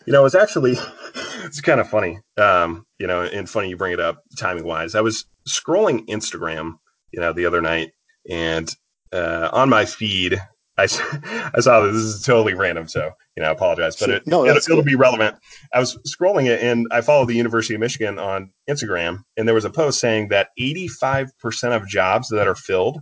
[0.07, 0.75] You know, it's actually
[1.43, 2.19] it's kind of funny.
[2.37, 4.95] Um, you know, and funny you bring it up timing wise.
[4.95, 6.73] I was scrolling Instagram,
[7.11, 7.91] you know, the other night,
[8.27, 8.73] and
[9.13, 10.41] uh, on my feed
[10.77, 11.93] I, I saw this.
[11.93, 14.95] This is totally random, so you know, I apologize, but it, no, it, will be
[14.95, 15.37] relevant.
[15.73, 19.55] I was scrolling it, and I follow the University of Michigan on Instagram, and there
[19.55, 21.31] was a post saying that 85%
[21.75, 22.99] of jobs that are filled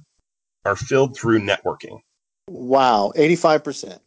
[0.66, 2.00] are filled through networking.
[2.48, 4.00] Wow, 85%.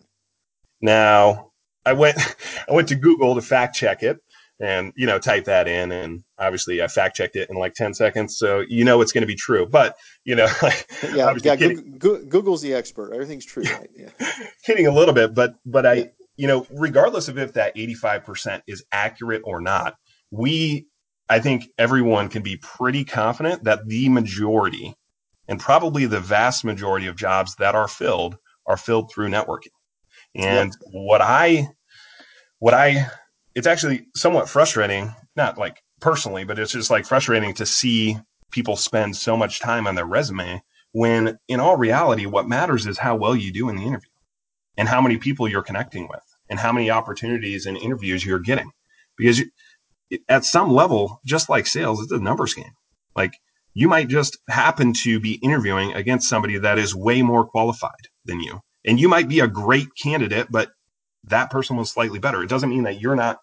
[0.80, 1.52] Now,
[1.84, 2.18] I went
[2.68, 4.18] I went to Google to fact check it,
[4.60, 7.94] and you know type that in and obviously i fact checked it in like 10
[7.94, 10.48] seconds so you know it's going to be true but you know
[11.14, 11.54] yeah, yeah
[11.98, 13.90] google's the expert everything's true right?
[13.96, 14.08] yeah.
[14.64, 16.04] kidding a little bit but but i yeah.
[16.36, 19.96] you know regardless of if that 85% is accurate or not
[20.30, 20.86] we
[21.28, 24.94] i think everyone can be pretty confident that the majority
[25.48, 29.68] and probably the vast majority of jobs that are filled are filled through networking
[30.34, 31.68] and what i
[32.58, 33.06] what i
[33.56, 38.18] it's actually somewhat frustrating, not like personally, but it's just like frustrating to see
[38.52, 42.98] people spend so much time on their resume when in all reality, what matters is
[42.98, 44.10] how well you do in the interview
[44.76, 48.70] and how many people you're connecting with and how many opportunities and interviews you're getting.
[49.16, 49.50] Because you,
[50.28, 52.72] at some level, just like sales, it's a numbers game.
[53.14, 53.32] Like
[53.72, 58.40] you might just happen to be interviewing against somebody that is way more qualified than
[58.40, 58.60] you.
[58.84, 60.72] And you might be a great candidate, but
[61.24, 62.42] that person was slightly better.
[62.42, 63.38] It doesn't mean that you're not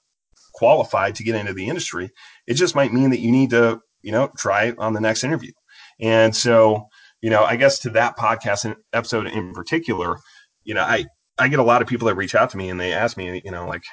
[0.53, 2.11] qualified to get into the industry.
[2.47, 5.51] It just might mean that you need to, you know, try on the next interview.
[5.99, 6.87] And so,
[7.21, 10.17] you know, I guess to that podcast episode in particular,
[10.63, 11.05] you know, I,
[11.37, 13.41] I get a lot of people that reach out to me and they ask me,
[13.43, 13.83] you know, like,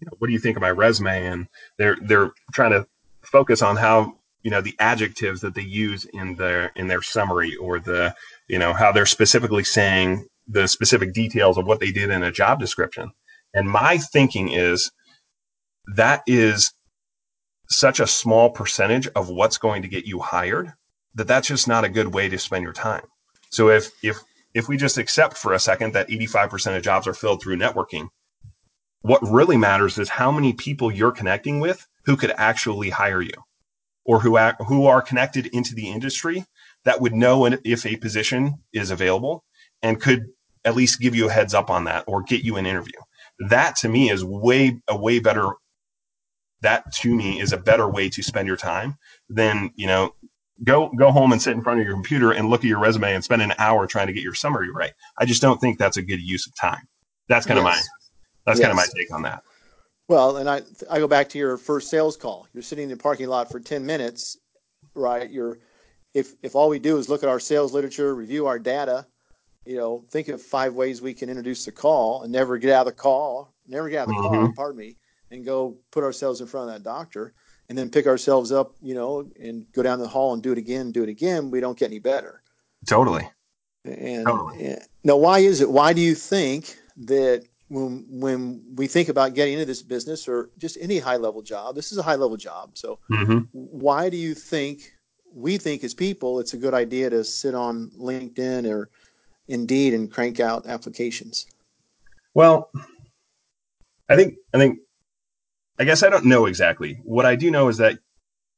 [0.00, 1.26] you know, what do you think of my resume?
[1.26, 1.46] And
[1.78, 2.86] they're, they're trying to
[3.22, 7.56] focus on how you know the adjectives that they use in their in their summary
[7.56, 8.14] or the
[8.46, 12.30] you know how they're specifically saying the specific details of what they did in a
[12.30, 13.10] job description
[13.54, 14.92] and my thinking is
[15.86, 16.72] that is
[17.70, 20.72] such a small percentage of what's going to get you hired
[21.14, 23.04] that that's just not a good way to spend your time
[23.50, 24.18] so if if
[24.54, 28.08] if we just accept for a second that 85% of jobs are filled through networking
[29.00, 33.34] what really matters is how many people you're connecting with who could actually hire you
[34.04, 36.44] or who who are connected into the industry
[36.84, 39.44] that would know if a position is available
[39.82, 40.26] and could
[40.64, 42.98] at least give you a heads up on that or get you an interview.
[43.48, 45.48] That to me is way a way better.
[46.64, 48.96] That to me is a better way to spend your time
[49.28, 50.14] than you know
[50.62, 53.14] go go home and sit in front of your computer and look at your resume
[53.14, 54.92] and spend an hour trying to get your summary right.
[55.18, 56.88] I just don't think that's a good use of time.
[57.28, 57.60] That's kind yes.
[57.60, 57.82] of my
[58.46, 58.66] that's yes.
[58.66, 59.42] kind of my take on that.
[60.08, 62.48] Well, and I I go back to your first sales call.
[62.54, 64.38] You're sitting in the parking lot for 10 minutes,
[64.94, 65.30] right?
[65.30, 65.58] You're
[66.14, 69.06] if if all we do is look at our sales literature, review our data,
[69.66, 72.86] you know, think of five ways we can introduce the call and never get out
[72.86, 74.44] of the call, never get out of the mm-hmm.
[74.46, 74.96] call, pardon me,
[75.34, 77.34] and go put ourselves in front of that doctor
[77.68, 80.58] and then pick ourselves up, you know, and go down the hall and do it
[80.58, 82.42] again, do it again, we don't get any better.
[82.86, 83.28] Totally.
[83.84, 84.64] And, totally.
[84.64, 89.34] and now why is it why do you think that when when we think about
[89.34, 92.36] getting into this business or just any high level job, this is a high level
[92.36, 92.78] job.
[92.78, 93.40] So mm-hmm.
[93.52, 94.94] why do you think
[95.34, 98.90] we think as people it's a good idea to sit on LinkedIn or
[99.48, 101.46] Indeed and crank out applications?
[102.32, 102.70] Well,
[104.08, 104.78] I think I think
[105.78, 107.00] I guess I don't know exactly.
[107.02, 107.98] What I do know is that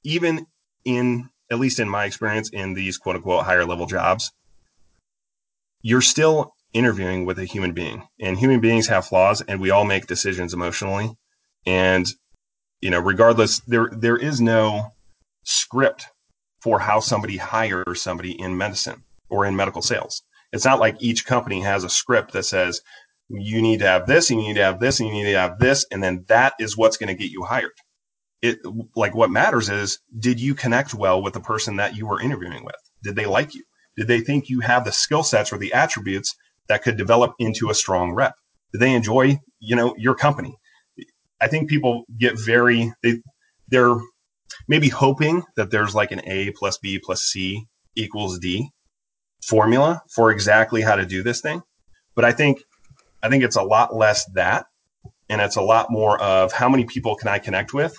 [0.05, 0.46] even
[0.85, 4.33] in at least in my experience in these quote unquote higher level jobs,
[5.83, 8.07] you're still interviewing with a human being.
[8.20, 11.16] And human beings have flaws and we all make decisions emotionally.
[11.64, 12.07] And
[12.81, 14.92] you know regardless there there is no
[15.44, 16.09] script
[16.61, 20.22] for how somebody hires somebody in medicine or in medical sales.
[20.52, 22.81] It's not like each company has a script that says
[23.29, 25.39] you need to have this and you need to have this and you need to
[25.39, 27.73] have this and then that is what's going to get you hired
[28.43, 28.59] it
[28.95, 32.65] like what matters is did you connect well with the person that you were interviewing
[32.65, 33.62] with did they like you
[33.97, 36.37] did they think you have the skill sets or the attributes
[36.69, 38.35] that could develop into a strong rep?
[38.73, 40.57] Did they enjoy, you know, your company?
[41.41, 43.21] I think people get very they
[43.69, 43.97] they're
[44.69, 48.71] maybe hoping that there's like an A plus B plus C equals D
[49.45, 51.62] formula for exactly how to do this thing.
[52.15, 52.59] But I think
[53.27, 54.67] I think it's a lot less that
[55.29, 57.97] and it's a lot more of how many people can I connect with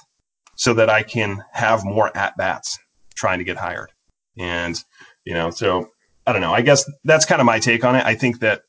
[0.56, 2.80] so that I can have more at bats
[3.16, 3.92] trying to get hired.
[4.38, 4.82] And
[5.26, 5.90] you know, so
[6.26, 6.54] I don't know.
[6.54, 8.06] I guess that's kind of my take on it.
[8.06, 8.62] I think that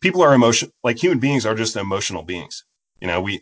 [0.00, 2.64] people are emotion like human beings are just emotional beings.
[3.00, 3.40] You know, we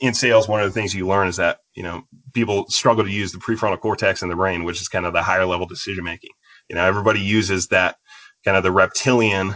[0.00, 2.02] in sales, one of the things you learn is that you know
[2.32, 5.22] people struggle to use the prefrontal cortex in the brain, which is kind of the
[5.22, 6.30] higher level decision making.
[6.68, 7.96] You know, everybody uses that
[8.44, 9.54] kind of the reptilian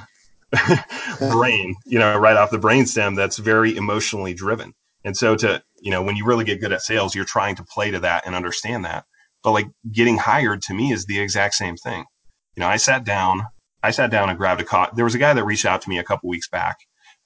[1.19, 4.75] brain, you know, right off the brainstem that's very emotionally driven.
[5.05, 7.65] And so to, you know, when you really get good at sales, you're trying to
[7.65, 9.05] play to that and understand that.
[9.43, 12.05] But like getting hired to me is the exact same thing.
[12.55, 13.43] You know, I sat down,
[13.83, 14.93] I sat down and grabbed a coffee.
[14.95, 16.77] There was a guy that reached out to me a couple weeks back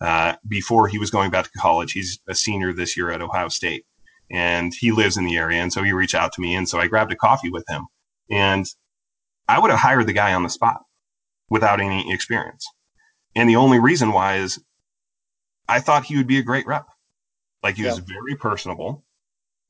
[0.00, 1.92] uh, before he was going back to college.
[1.92, 3.84] He's a senior this year at Ohio State,
[4.30, 5.60] and he lives in the area.
[5.60, 7.86] And so he reached out to me, and so I grabbed a coffee with him.
[8.30, 8.66] And
[9.48, 10.80] I would have hired the guy on the spot
[11.50, 12.66] without any experience.
[13.36, 14.58] And the only reason why is
[15.68, 16.86] I thought he would be a great rep.
[17.62, 17.90] Like he yeah.
[17.90, 19.04] was very personable.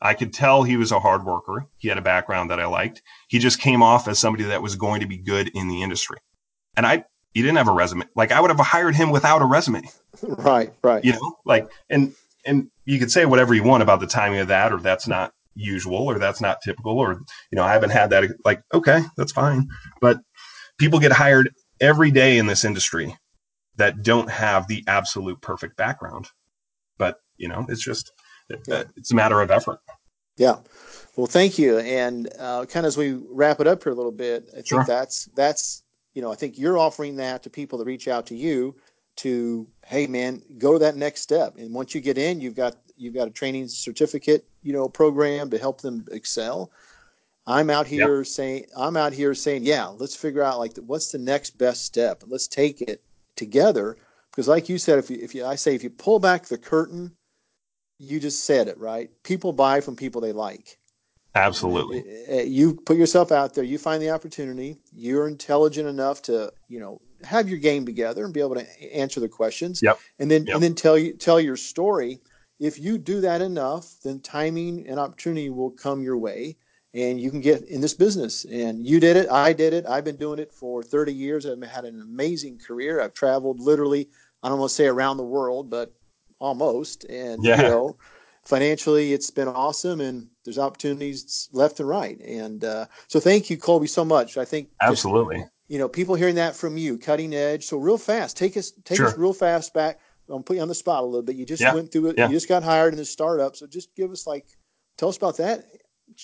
[0.00, 1.66] I could tell he was a hard worker.
[1.78, 3.02] He had a background that I liked.
[3.28, 6.18] He just came off as somebody that was going to be good in the industry.
[6.76, 8.04] And I, he didn't have a resume.
[8.14, 9.82] Like I would have hired him without a resume.
[10.22, 11.04] Right, right.
[11.04, 14.48] You know, like, and, and you could say whatever you want about the timing of
[14.48, 17.14] that, or that's not usual, or that's not typical, or,
[17.50, 18.24] you know, I haven't had that.
[18.44, 19.68] Like, okay, that's fine.
[20.00, 20.20] But
[20.78, 23.16] people get hired every day in this industry
[23.76, 26.28] that don't have the absolute perfect background.
[26.98, 28.12] But, you know, it's just,
[28.48, 29.80] it's a matter of effort.
[30.36, 30.56] Yeah.
[31.16, 31.78] Well, thank you.
[31.78, 34.78] And uh, kind of as we wrap it up here a little bit, I sure.
[34.78, 38.26] think that's that's you know I think you're offering that to people to reach out
[38.26, 38.76] to you
[39.16, 42.76] to hey man go to that next step and once you get in you've got
[42.96, 46.70] you've got a training certificate you know program to help them excel
[47.46, 48.26] i'm out here yep.
[48.26, 52.22] saying i'm out here saying yeah let's figure out like what's the next best step
[52.26, 53.02] let's take it
[53.36, 53.96] together
[54.30, 56.58] because like you said if you if you i say if you pull back the
[56.58, 57.16] curtain
[57.98, 59.10] you just said it right.
[59.22, 60.78] People buy from people they like.
[61.34, 62.04] Absolutely.
[62.28, 63.64] Uh, uh, you put yourself out there.
[63.64, 64.78] You find the opportunity.
[64.92, 69.20] You're intelligent enough to, you know, have your game together and be able to answer
[69.20, 69.80] the questions.
[69.82, 69.98] Yep.
[70.18, 70.54] And then yep.
[70.54, 72.20] and then tell you tell your story.
[72.58, 76.56] If you do that enough, then timing and opportunity will come your way,
[76.96, 78.46] and you can get in this business.
[78.46, 79.30] And you did it.
[79.30, 79.84] I did it.
[79.86, 81.44] I've been doing it for 30 years.
[81.44, 83.02] I've had an amazing career.
[83.02, 84.08] I've traveled literally,
[84.42, 85.92] I don't want to say around the world, but
[86.38, 87.04] almost.
[87.04, 87.56] And, yeah.
[87.56, 87.96] you know,
[88.44, 90.00] financially, it's been awesome.
[90.00, 92.18] And there's opportunities left and right.
[92.22, 94.38] And uh, so thank you, Colby, so much.
[94.38, 95.40] I think absolutely.
[95.40, 97.66] Just, you know, people hearing that from you, cutting edge.
[97.66, 99.08] So real fast, take us, take sure.
[99.08, 100.00] us real fast back.
[100.30, 101.36] I'm putting you on the spot a little bit.
[101.36, 101.74] You just yeah.
[101.74, 102.18] went through it.
[102.18, 102.28] Yeah.
[102.28, 103.54] You just got hired in this startup.
[103.54, 104.46] So just give us like,
[104.96, 105.66] tell us about that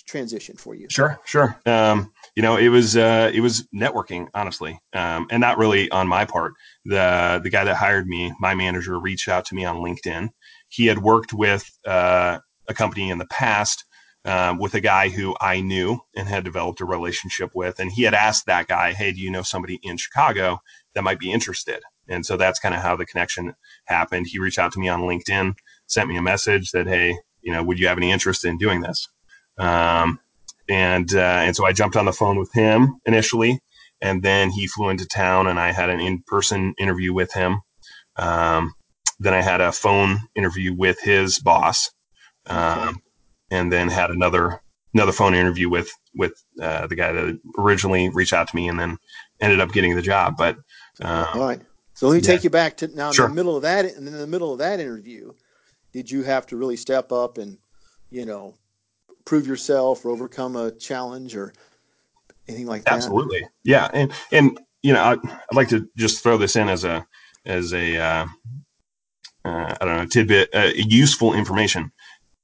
[0.07, 0.87] transition for you.
[0.89, 1.59] Sure, sure.
[1.67, 6.09] Um, you know, it was uh, it was networking, honestly, um, and not really on
[6.09, 6.55] my part.
[6.85, 10.31] The the guy that hired me, my manager, reached out to me on LinkedIn.
[10.69, 13.85] He had worked with uh, a company in the past
[14.25, 18.03] um, with a guy who I knew and had developed a relationship with, and he
[18.03, 20.61] had asked that guy, "Hey, do you know somebody in Chicago
[20.95, 23.55] that might be interested?" And so that's kind of how the connection
[23.87, 24.27] happened.
[24.27, 25.55] He reached out to me on LinkedIn,
[25.87, 28.81] sent me a message that, "Hey, you know, would you have any interest in doing
[28.81, 29.09] this?"
[29.59, 30.19] Um,
[30.69, 33.61] and uh, and so I jumped on the phone with him initially,
[34.01, 37.61] and then he flew into town, and I had an in-person interview with him.
[38.17, 38.75] Um,
[39.19, 41.91] then I had a phone interview with his boss,
[42.47, 43.03] um,
[43.51, 44.61] and then had another
[44.95, 48.79] another phone interview with with uh, the guy that originally reached out to me, and
[48.79, 48.99] then
[49.41, 50.37] ended up getting the job.
[50.37, 50.57] But
[51.01, 51.61] um, all right,
[51.95, 52.27] so let me yeah.
[52.27, 53.27] take you back to now sure.
[53.27, 55.33] in the middle of that, and in the middle of that interview,
[55.93, 57.59] did you have to really step up and
[58.11, 58.55] you know
[59.25, 61.53] prove yourself or overcome a challenge or
[62.49, 62.95] anything like that?
[62.95, 63.47] Absolutely.
[63.65, 63.89] Yeah.
[63.93, 67.07] And, and, you know, I, would like to just throw this in as a,
[67.45, 68.27] as a, uh,
[69.45, 71.93] uh, I don't know, tidbit, uh, useful information.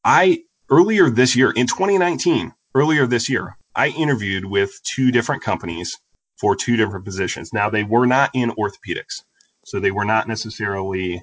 [0.04, 5.96] I, earlier this year in 2019, earlier this year, I interviewed with two different companies
[6.38, 7.52] for two different positions.
[7.52, 9.22] Now they were not in orthopedics.
[9.64, 11.22] So they were not necessarily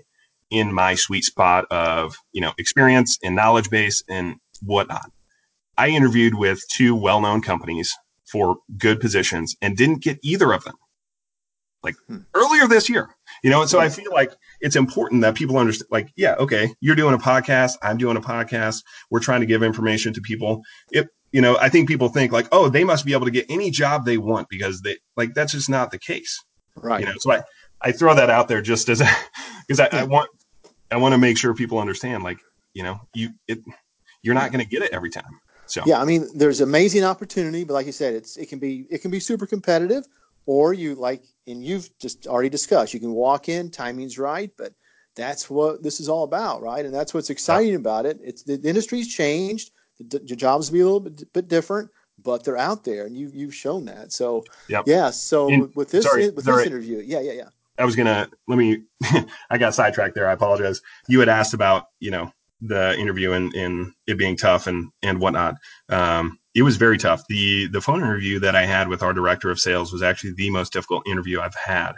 [0.52, 5.12] in my sweet spot of, you know, experience and knowledge base and whatnot.
[5.78, 10.64] I interviewed with two well known companies for good positions and didn't get either of
[10.64, 10.76] them
[11.86, 12.18] like hmm.
[12.34, 13.10] earlier this year.
[13.44, 16.74] You know, and so I feel like it's important that people understand like, yeah, okay,
[16.82, 20.64] you're doing a podcast, I'm doing a podcast, we're trying to give information to people.
[20.92, 23.46] If you know, I think people think like, oh, they must be able to get
[23.50, 26.44] any job they want because they like that's just not the case.
[26.76, 27.02] Right.
[27.02, 27.44] You know, so I,
[27.82, 29.04] I throw that out there just as
[29.68, 30.30] because I, I want
[30.92, 32.40] I want to make sure people understand like,
[32.74, 33.60] you know, you it
[34.24, 35.40] you're not going to get it every time.
[35.68, 38.88] So yeah, I mean, there's amazing opportunity, but like you said, it's it can be
[38.90, 40.06] it can be super competitive,
[40.46, 44.74] or you like, and you've just already discussed, you can walk in, timing's right, but
[45.16, 46.86] that's what this is all about, right?
[46.86, 47.78] And that's what's exciting yeah.
[47.78, 48.20] about it.
[48.24, 51.90] It's the, the industry's changed, the, the jobs be a little bit, bit different,
[52.24, 54.12] but they're out there, and you you've shown that.
[54.12, 54.84] So yep.
[54.88, 56.58] yeah, so with this sorry, with sorry.
[56.58, 57.50] this interview, yeah, yeah, yeah.
[57.78, 58.84] I was gonna let me.
[59.50, 60.30] I got sidetracked there.
[60.30, 60.82] I apologize.
[61.08, 65.20] You had asked about you know the interview and, and it being tough and and
[65.20, 65.56] whatnot.
[65.90, 67.24] Um, it was very tough.
[67.28, 70.50] The the phone interview that I had with our director of sales was actually the
[70.50, 71.94] most difficult interview I've had,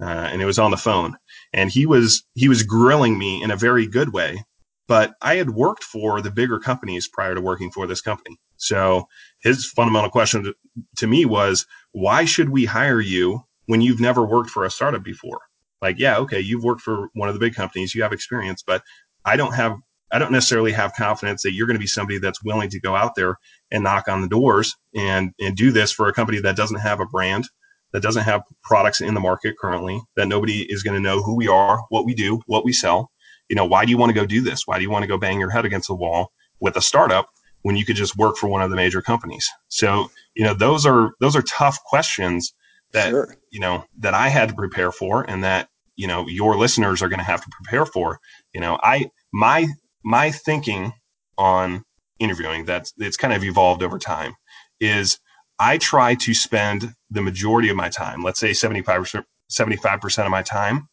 [0.00, 1.16] uh, and it was on the phone.
[1.52, 4.44] And he was he was grilling me in a very good way.
[4.88, 8.38] But I had worked for the bigger companies prior to working for this company.
[8.56, 9.08] So
[9.42, 10.54] his fundamental question to,
[10.98, 15.02] to me was, why should we hire you when you've never worked for a startup
[15.02, 15.40] before?
[15.82, 18.82] Like, yeah, okay, you've worked for one of the big companies, you have experience, but
[19.24, 19.76] I don't have
[20.16, 22.96] I don't necessarily have confidence that you're going to be somebody that's willing to go
[22.96, 23.36] out there
[23.70, 27.00] and knock on the doors and and do this for a company that doesn't have
[27.00, 27.50] a brand,
[27.92, 31.36] that doesn't have products in the market currently, that nobody is going to know who
[31.36, 33.10] we are, what we do, what we sell.
[33.50, 34.66] You know, why do you want to go do this?
[34.66, 37.28] Why do you want to go bang your head against the wall with a startup
[37.60, 39.46] when you could just work for one of the major companies?
[39.68, 42.54] So, you know, those are those are tough questions
[42.92, 43.36] that sure.
[43.50, 47.10] you know that I had to prepare for and that you know your listeners are
[47.10, 48.18] going to have to prepare for.
[48.54, 49.66] You know, I my
[50.06, 50.92] my thinking
[51.36, 51.84] on
[52.20, 54.34] interviewing that's it's kind of evolved over time
[54.80, 55.18] is
[55.58, 60.42] I try to spend the majority of my time, let's say 75%, 75% of my
[60.42, 60.88] time,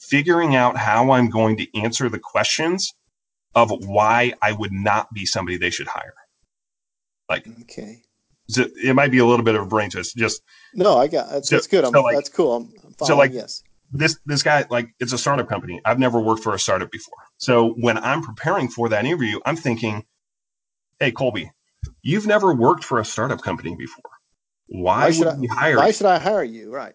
[0.00, 2.92] figuring out how I'm going to answer the questions
[3.54, 6.14] of why I would not be somebody they should hire.
[7.30, 8.02] Like, okay.
[8.48, 10.16] So it might be a little bit of a brain twist.
[10.16, 10.42] Just
[10.74, 11.84] no, I got that's, so, that's good.
[11.84, 12.56] I'm, so like, that's cool.
[12.56, 15.80] I'm, I'm so like, yes this this guy like it's a startup company.
[15.84, 17.18] I've never worked for a startup before.
[17.42, 20.04] So when I'm preparing for that interview, I'm thinking,
[21.00, 21.50] "Hey Colby,
[22.00, 24.10] you've never worked for a startup company before.
[24.68, 25.92] Why, why should I, hire Why you?
[25.92, 26.94] should I hire you?" Right.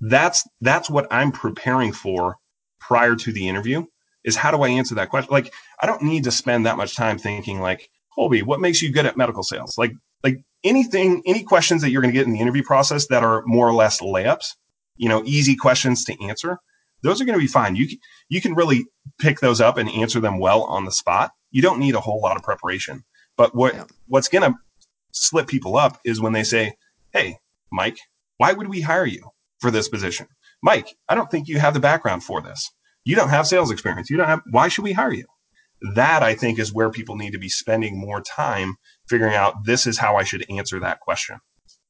[0.00, 2.36] That's that's what I'm preparing for
[2.80, 3.84] prior to the interview
[4.24, 5.30] is how do I answer that question?
[5.30, 8.90] Like I don't need to spend that much time thinking like, "Colby, what makes you
[8.90, 12.32] good at medical sales?" Like like anything any questions that you're going to get in
[12.32, 14.54] the interview process that are more or less layups
[14.96, 16.58] you know, easy questions to answer,
[17.04, 17.76] those are going to be fine.
[17.76, 17.98] You can,
[18.28, 18.86] you can really
[19.18, 21.30] pick those up and answer them well on the spot.
[21.50, 23.04] You don't need a whole lot of preparation.
[23.36, 23.84] But what yeah.
[24.06, 24.58] what's going to
[25.12, 26.76] slip people up is when they say,
[27.12, 27.38] Hey,
[27.70, 27.98] Mike,
[28.38, 29.30] why would we hire you
[29.60, 30.26] for this position?
[30.62, 32.70] Mike, I don't think you have the background for this.
[33.04, 34.08] You don't have sales experience.
[34.08, 35.26] You don't have, why should we hire you?
[35.94, 38.76] That I think is where people need to be spending more time
[39.06, 41.38] figuring out this is how I should answer that question.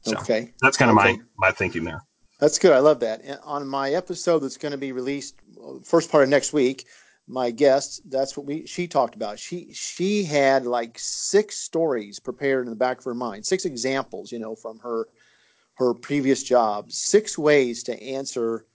[0.00, 0.52] So okay.
[0.60, 1.18] That's kind of okay.
[1.38, 2.02] my, my thinking there.
[2.44, 2.72] That's good.
[2.72, 3.22] I love that.
[3.24, 5.36] And on my episode that's going to be released
[5.66, 6.84] uh, first part of next week,
[7.26, 9.38] my guest, that's what we she talked about.
[9.38, 14.30] She she had like six stories prepared in the back of her mind, six examples,
[14.30, 15.08] you know, from her
[15.76, 18.66] her previous job, six ways to answer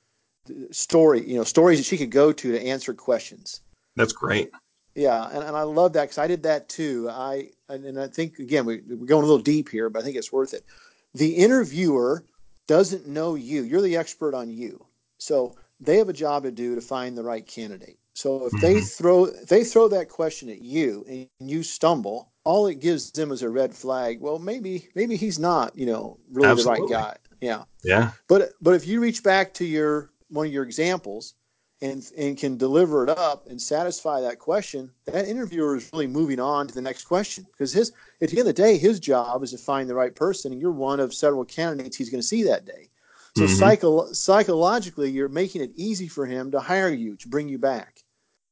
[0.71, 3.61] story, you know, stories that she could go to to answer questions.
[3.95, 4.49] That's great.
[4.95, 7.07] Yeah, and, and I love that because I did that too.
[7.07, 10.03] I and, and I think again we, we're going a little deep here, but I
[10.03, 10.65] think it's worth it.
[11.13, 12.25] The interviewer
[12.69, 13.63] doesn't know you.
[13.63, 14.85] You're the expert on you,
[15.17, 17.97] so they have a job to do to find the right candidate.
[18.13, 18.61] So if mm-hmm.
[18.61, 23.09] they throw if they throw that question at you and you stumble, all it gives
[23.11, 24.21] them is a red flag.
[24.21, 26.87] Well, maybe maybe he's not, you know, really Absolutely.
[26.87, 27.17] the right guy.
[27.41, 27.63] Yeah.
[27.83, 28.11] Yeah.
[28.27, 31.33] But but if you reach back to your one of your examples
[31.81, 36.39] and and can deliver it up and satisfy that question, that interviewer is really moving
[36.39, 39.43] on to the next question because his at the end of the day, his job
[39.43, 42.27] is to find the right person, and you're one of several candidates he's going to
[42.27, 42.89] see that day.
[43.37, 43.53] So mm-hmm.
[43.53, 48.03] psycho- psychologically, you're making it easy for him to hire you to bring you back.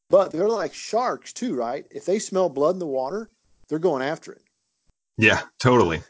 [0.10, 1.86] But they're like sharks too, right?
[1.92, 3.30] If they smell blood in the water,
[3.68, 4.44] they're going after it.
[5.18, 6.02] Yeah, totally.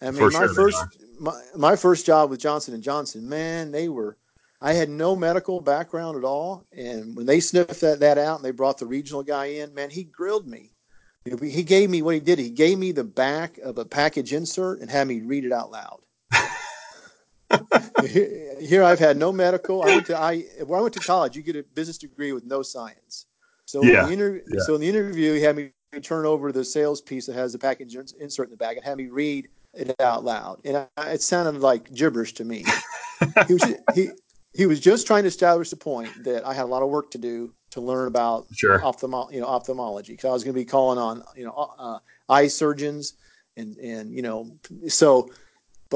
[0.00, 3.70] I mean, for my sure first my, my first job with Johnson and Johnson, man,
[3.70, 4.16] they were
[4.60, 6.66] I had no medical background at all.
[6.72, 9.90] And when they sniffed that, that out and they brought the regional guy in, man,
[9.90, 10.72] he grilled me.
[11.42, 12.38] He gave me what he did.
[12.38, 15.70] He gave me the back of a package insert and had me read it out
[15.70, 16.00] loud.
[18.60, 19.82] Here I've had no medical.
[19.82, 21.36] I went to I when I went to college.
[21.36, 23.26] You get a business degree with no science.
[23.66, 24.60] So yeah, in the inter- yeah.
[24.60, 25.70] so in the interview, he had me
[26.02, 28.96] turn over the sales piece that has the package insert in the back and had
[28.96, 32.64] me read it out loud, and I, it sounded like gibberish to me.
[33.46, 34.10] he was he
[34.54, 37.10] he was just trying to establish the point that I had a lot of work
[37.12, 38.78] to do to learn about sure.
[38.80, 41.98] ophthalmo- you know, ophthalmology because I was going to be calling on you know uh,
[42.28, 43.14] eye surgeons
[43.56, 44.50] and and you know
[44.88, 45.30] so.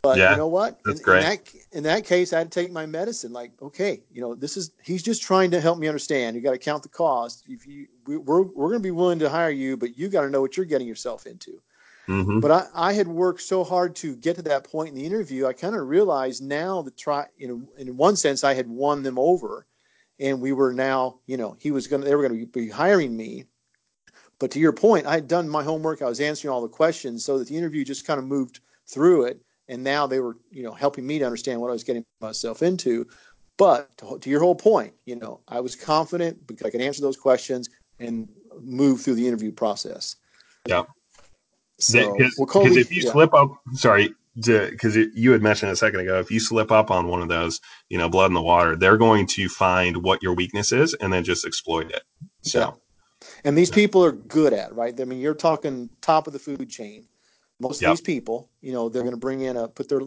[0.03, 0.81] But yeah, you know what?
[0.87, 1.19] That's in, great.
[1.19, 3.31] In that, in that case, I had to take my medicine.
[3.31, 6.35] Like, okay, you know, this is he's just trying to help me understand.
[6.35, 7.45] You got to count the cost.
[7.47, 10.23] If you, we, we're we're going to be willing to hire you, but you got
[10.23, 11.61] to know what you're getting yourself into.
[12.09, 12.41] Mm-hmm.
[12.41, 15.47] But I, I had worked so hard to get to that point in the interview.
[15.47, 19.03] I kind of realized now that try, you know, in one sense, I had won
[19.03, 19.67] them over,
[20.19, 23.17] and we were now, you know, he was to, they were going to be hiring
[23.17, 23.47] me.
[24.39, 26.03] But to your point, I had done my homework.
[26.03, 29.27] I was answering all the questions, so that the interview just kind of moved through
[29.27, 29.41] it.
[29.69, 32.63] And now they were, you know, helping me to understand what I was getting myself
[32.63, 33.07] into.
[33.57, 37.01] But to, to your whole point, you know, I was confident because I could answer
[37.01, 37.69] those questions
[38.01, 38.29] and
[38.61, 40.17] move through the interview process.
[40.67, 40.85] Yeah.
[41.83, 43.11] So because well, if you yeah.
[43.11, 47.09] slip up, sorry, because you had mentioned a second ago, if you slip up on
[47.09, 50.35] one of those, you know, blood in the water, they're going to find what your
[50.35, 52.03] weakness is and then just exploit it.
[52.43, 53.29] So, yeah.
[53.45, 54.99] and these people are good at right.
[54.99, 57.07] I mean, you're talking top of the food chain.
[57.59, 57.91] Most yep.
[57.91, 60.01] of these people, you know, they're going to bring in a put their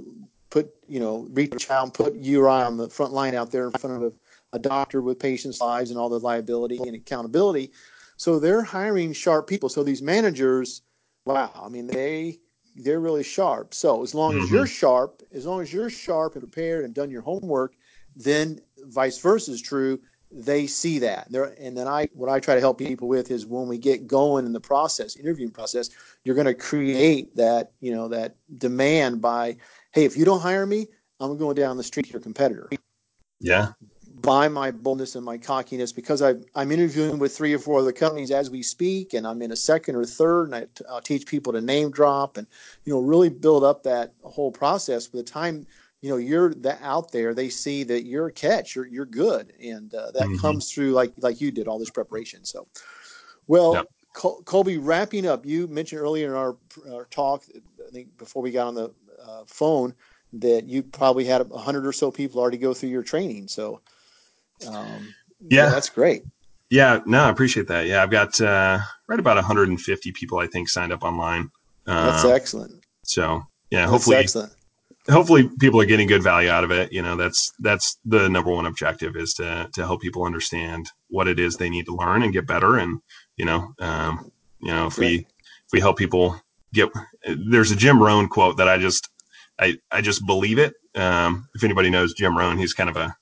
[0.49, 3.71] put you know reach out and put URI on the front line out there in
[3.71, 4.13] front of a,
[4.53, 7.71] a doctor with patients' lives and all the liability and accountability.
[8.17, 9.67] So they're hiring sharp people.
[9.67, 10.81] So these managers
[11.25, 12.39] wow, I mean they
[12.75, 13.73] they're really sharp.
[13.73, 14.43] So as long mm-hmm.
[14.43, 17.73] as you're sharp, as long as you're sharp and prepared and done your homework,
[18.15, 19.99] then vice versa is true.
[20.31, 21.31] They see that.
[21.31, 24.07] They're, and then I what I try to help people with is when we get
[24.07, 25.89] going in the process, interviewing process,
[26.23, 29.55] you're going to create that, you know, that demand by,
[29.91, 30.87] hey, if you don't hire me,
[31.19, 32.69] I'm going down the street to your competitor.
[33.39, 33.73] Yeah
[34.21, 37.91] by my boldness and my cockiness because I, I'm interviewing with three or four other
[37.91, 41.25] companies as we speak, and I'm in a second or third, and I, will teach
[41.25, 42.47] people to name drop and
[42.85, 45.07] you know really build up that whole process.
[45.07, 45.67] By the time
[46.01, 49.53] you know you're that out there, they see that you're a catch, you're you're good,
[49.61, 50.37] and uh, that mm-hmm.
[50.37, 52.45] comes through like like you did all this preparation.
[52.45, 52.67] So,
[53.47, 53.73] well.
[53.75, 53.87] Yep.
[54.13, 56.55] Col- Colby, wrapping up, you mentioned earlier in our,
[56.89, 59.93] our talk, I think before we got on the uh, phone,
[60.31, 63.49] that you probably had a hundred or so people already go through your training.
[63.49, 63.81] So
[64.67, 65.13] um,
[65.49, 65.65] yeah.
[65.65, 66.23] yeah, that's great.
[66.69, 67.87] Yeah, no, I appreciate that.
[67.87, 71.51] Yeah, I've got uh, right about 150 people I think signed up online.
[71.85, 72.83] Uh, that's excellent.
[73.03, 74.53] So yeah, that's hopefully, excellent.
[75.09, 76.91] hopefully people are getting good value out of it.
[76.91, 81.27] You know, that's that's the number one objective is to to help people understand what
[81.27, 82.77] it is they need to learn and get better.
[82.77, 82.99] And
[83.37, 86.41] you know, um, you know, if we if we help people
[86.73, 86.89] get,
[87.49, 89.07] there's a Jim Rohn quote that I just
[89.59, 90.73] I I just believe it.
[90.95, 93.15] Um, if anybody knows Jim Rohn, he's kind of a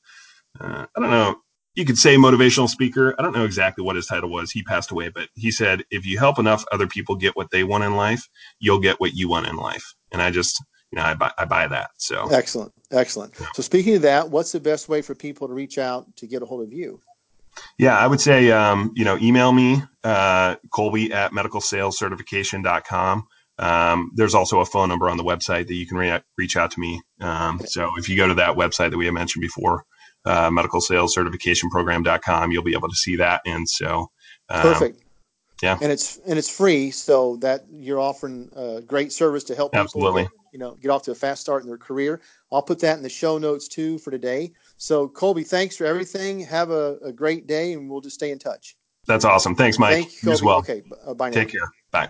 [0.59, 1.35] uh, I don't know.
[1.75, 3.15] you could say motivational speaker.
[3.17, 4.51] I don't know exactly what his title was.
[4.51, 7.63] He passed away, but he said, if you help enough other people get what they
[7.63, 8.27] want in life,
[8.59, 9.93] you'll get what you want in life.
[10.11, 11.91] And I just, you know, I buy, I buy that.
[11.97, 12.71] So excellent.
[12.91, 13.35] Excellent.
[13.55, 16.43] So speaking of that, what's the best way for people to reach out to get
[16.43, 16.99] a hold of you?
[17.77, 23.27] Yeah, I would say, um, you know, email me, uh, Colby at medicalsalescertification.com.
[23.59, 26.71] Um, there's also a phone number on the website that you can re- reach out
[26.71, 27.01] to me.
[27.19, 29.85] Um, so if you go to that website that we had mentioned before,
[30.25, 33.41] uh, medicalsalescertificationprogram.com, you'll be able to see that.
[33.45, 34.09] And so,
[34.49, 34.99] um, perfect.
[35.61, 35.77] Yeah.
[35.81, 36.91] And it's, and it's free.
[36.91, 40.23] So that you're offering a great service to help people Absolutely.
[40.23, 42.21] Get, you know, get off to a fast start in their career.
[42.51, 44.51] I'll put that in the show notes too for today.
[44.77, 46.41] So Colby, thanks for everything.
[46.41, 48.75] Have a, a great day and we'll just stay in touch.
[49.07, 49.55] That's awesome.
[49.55, 49.93] Thanks, Mike.
[49.93, 50.59] Thank you, as well.
[50.59, 50.81] Okay.
[51.05, 51.35] Uh, bye now.
[51.35, 51.69] Take care.
[51.91, 52.09] Bye.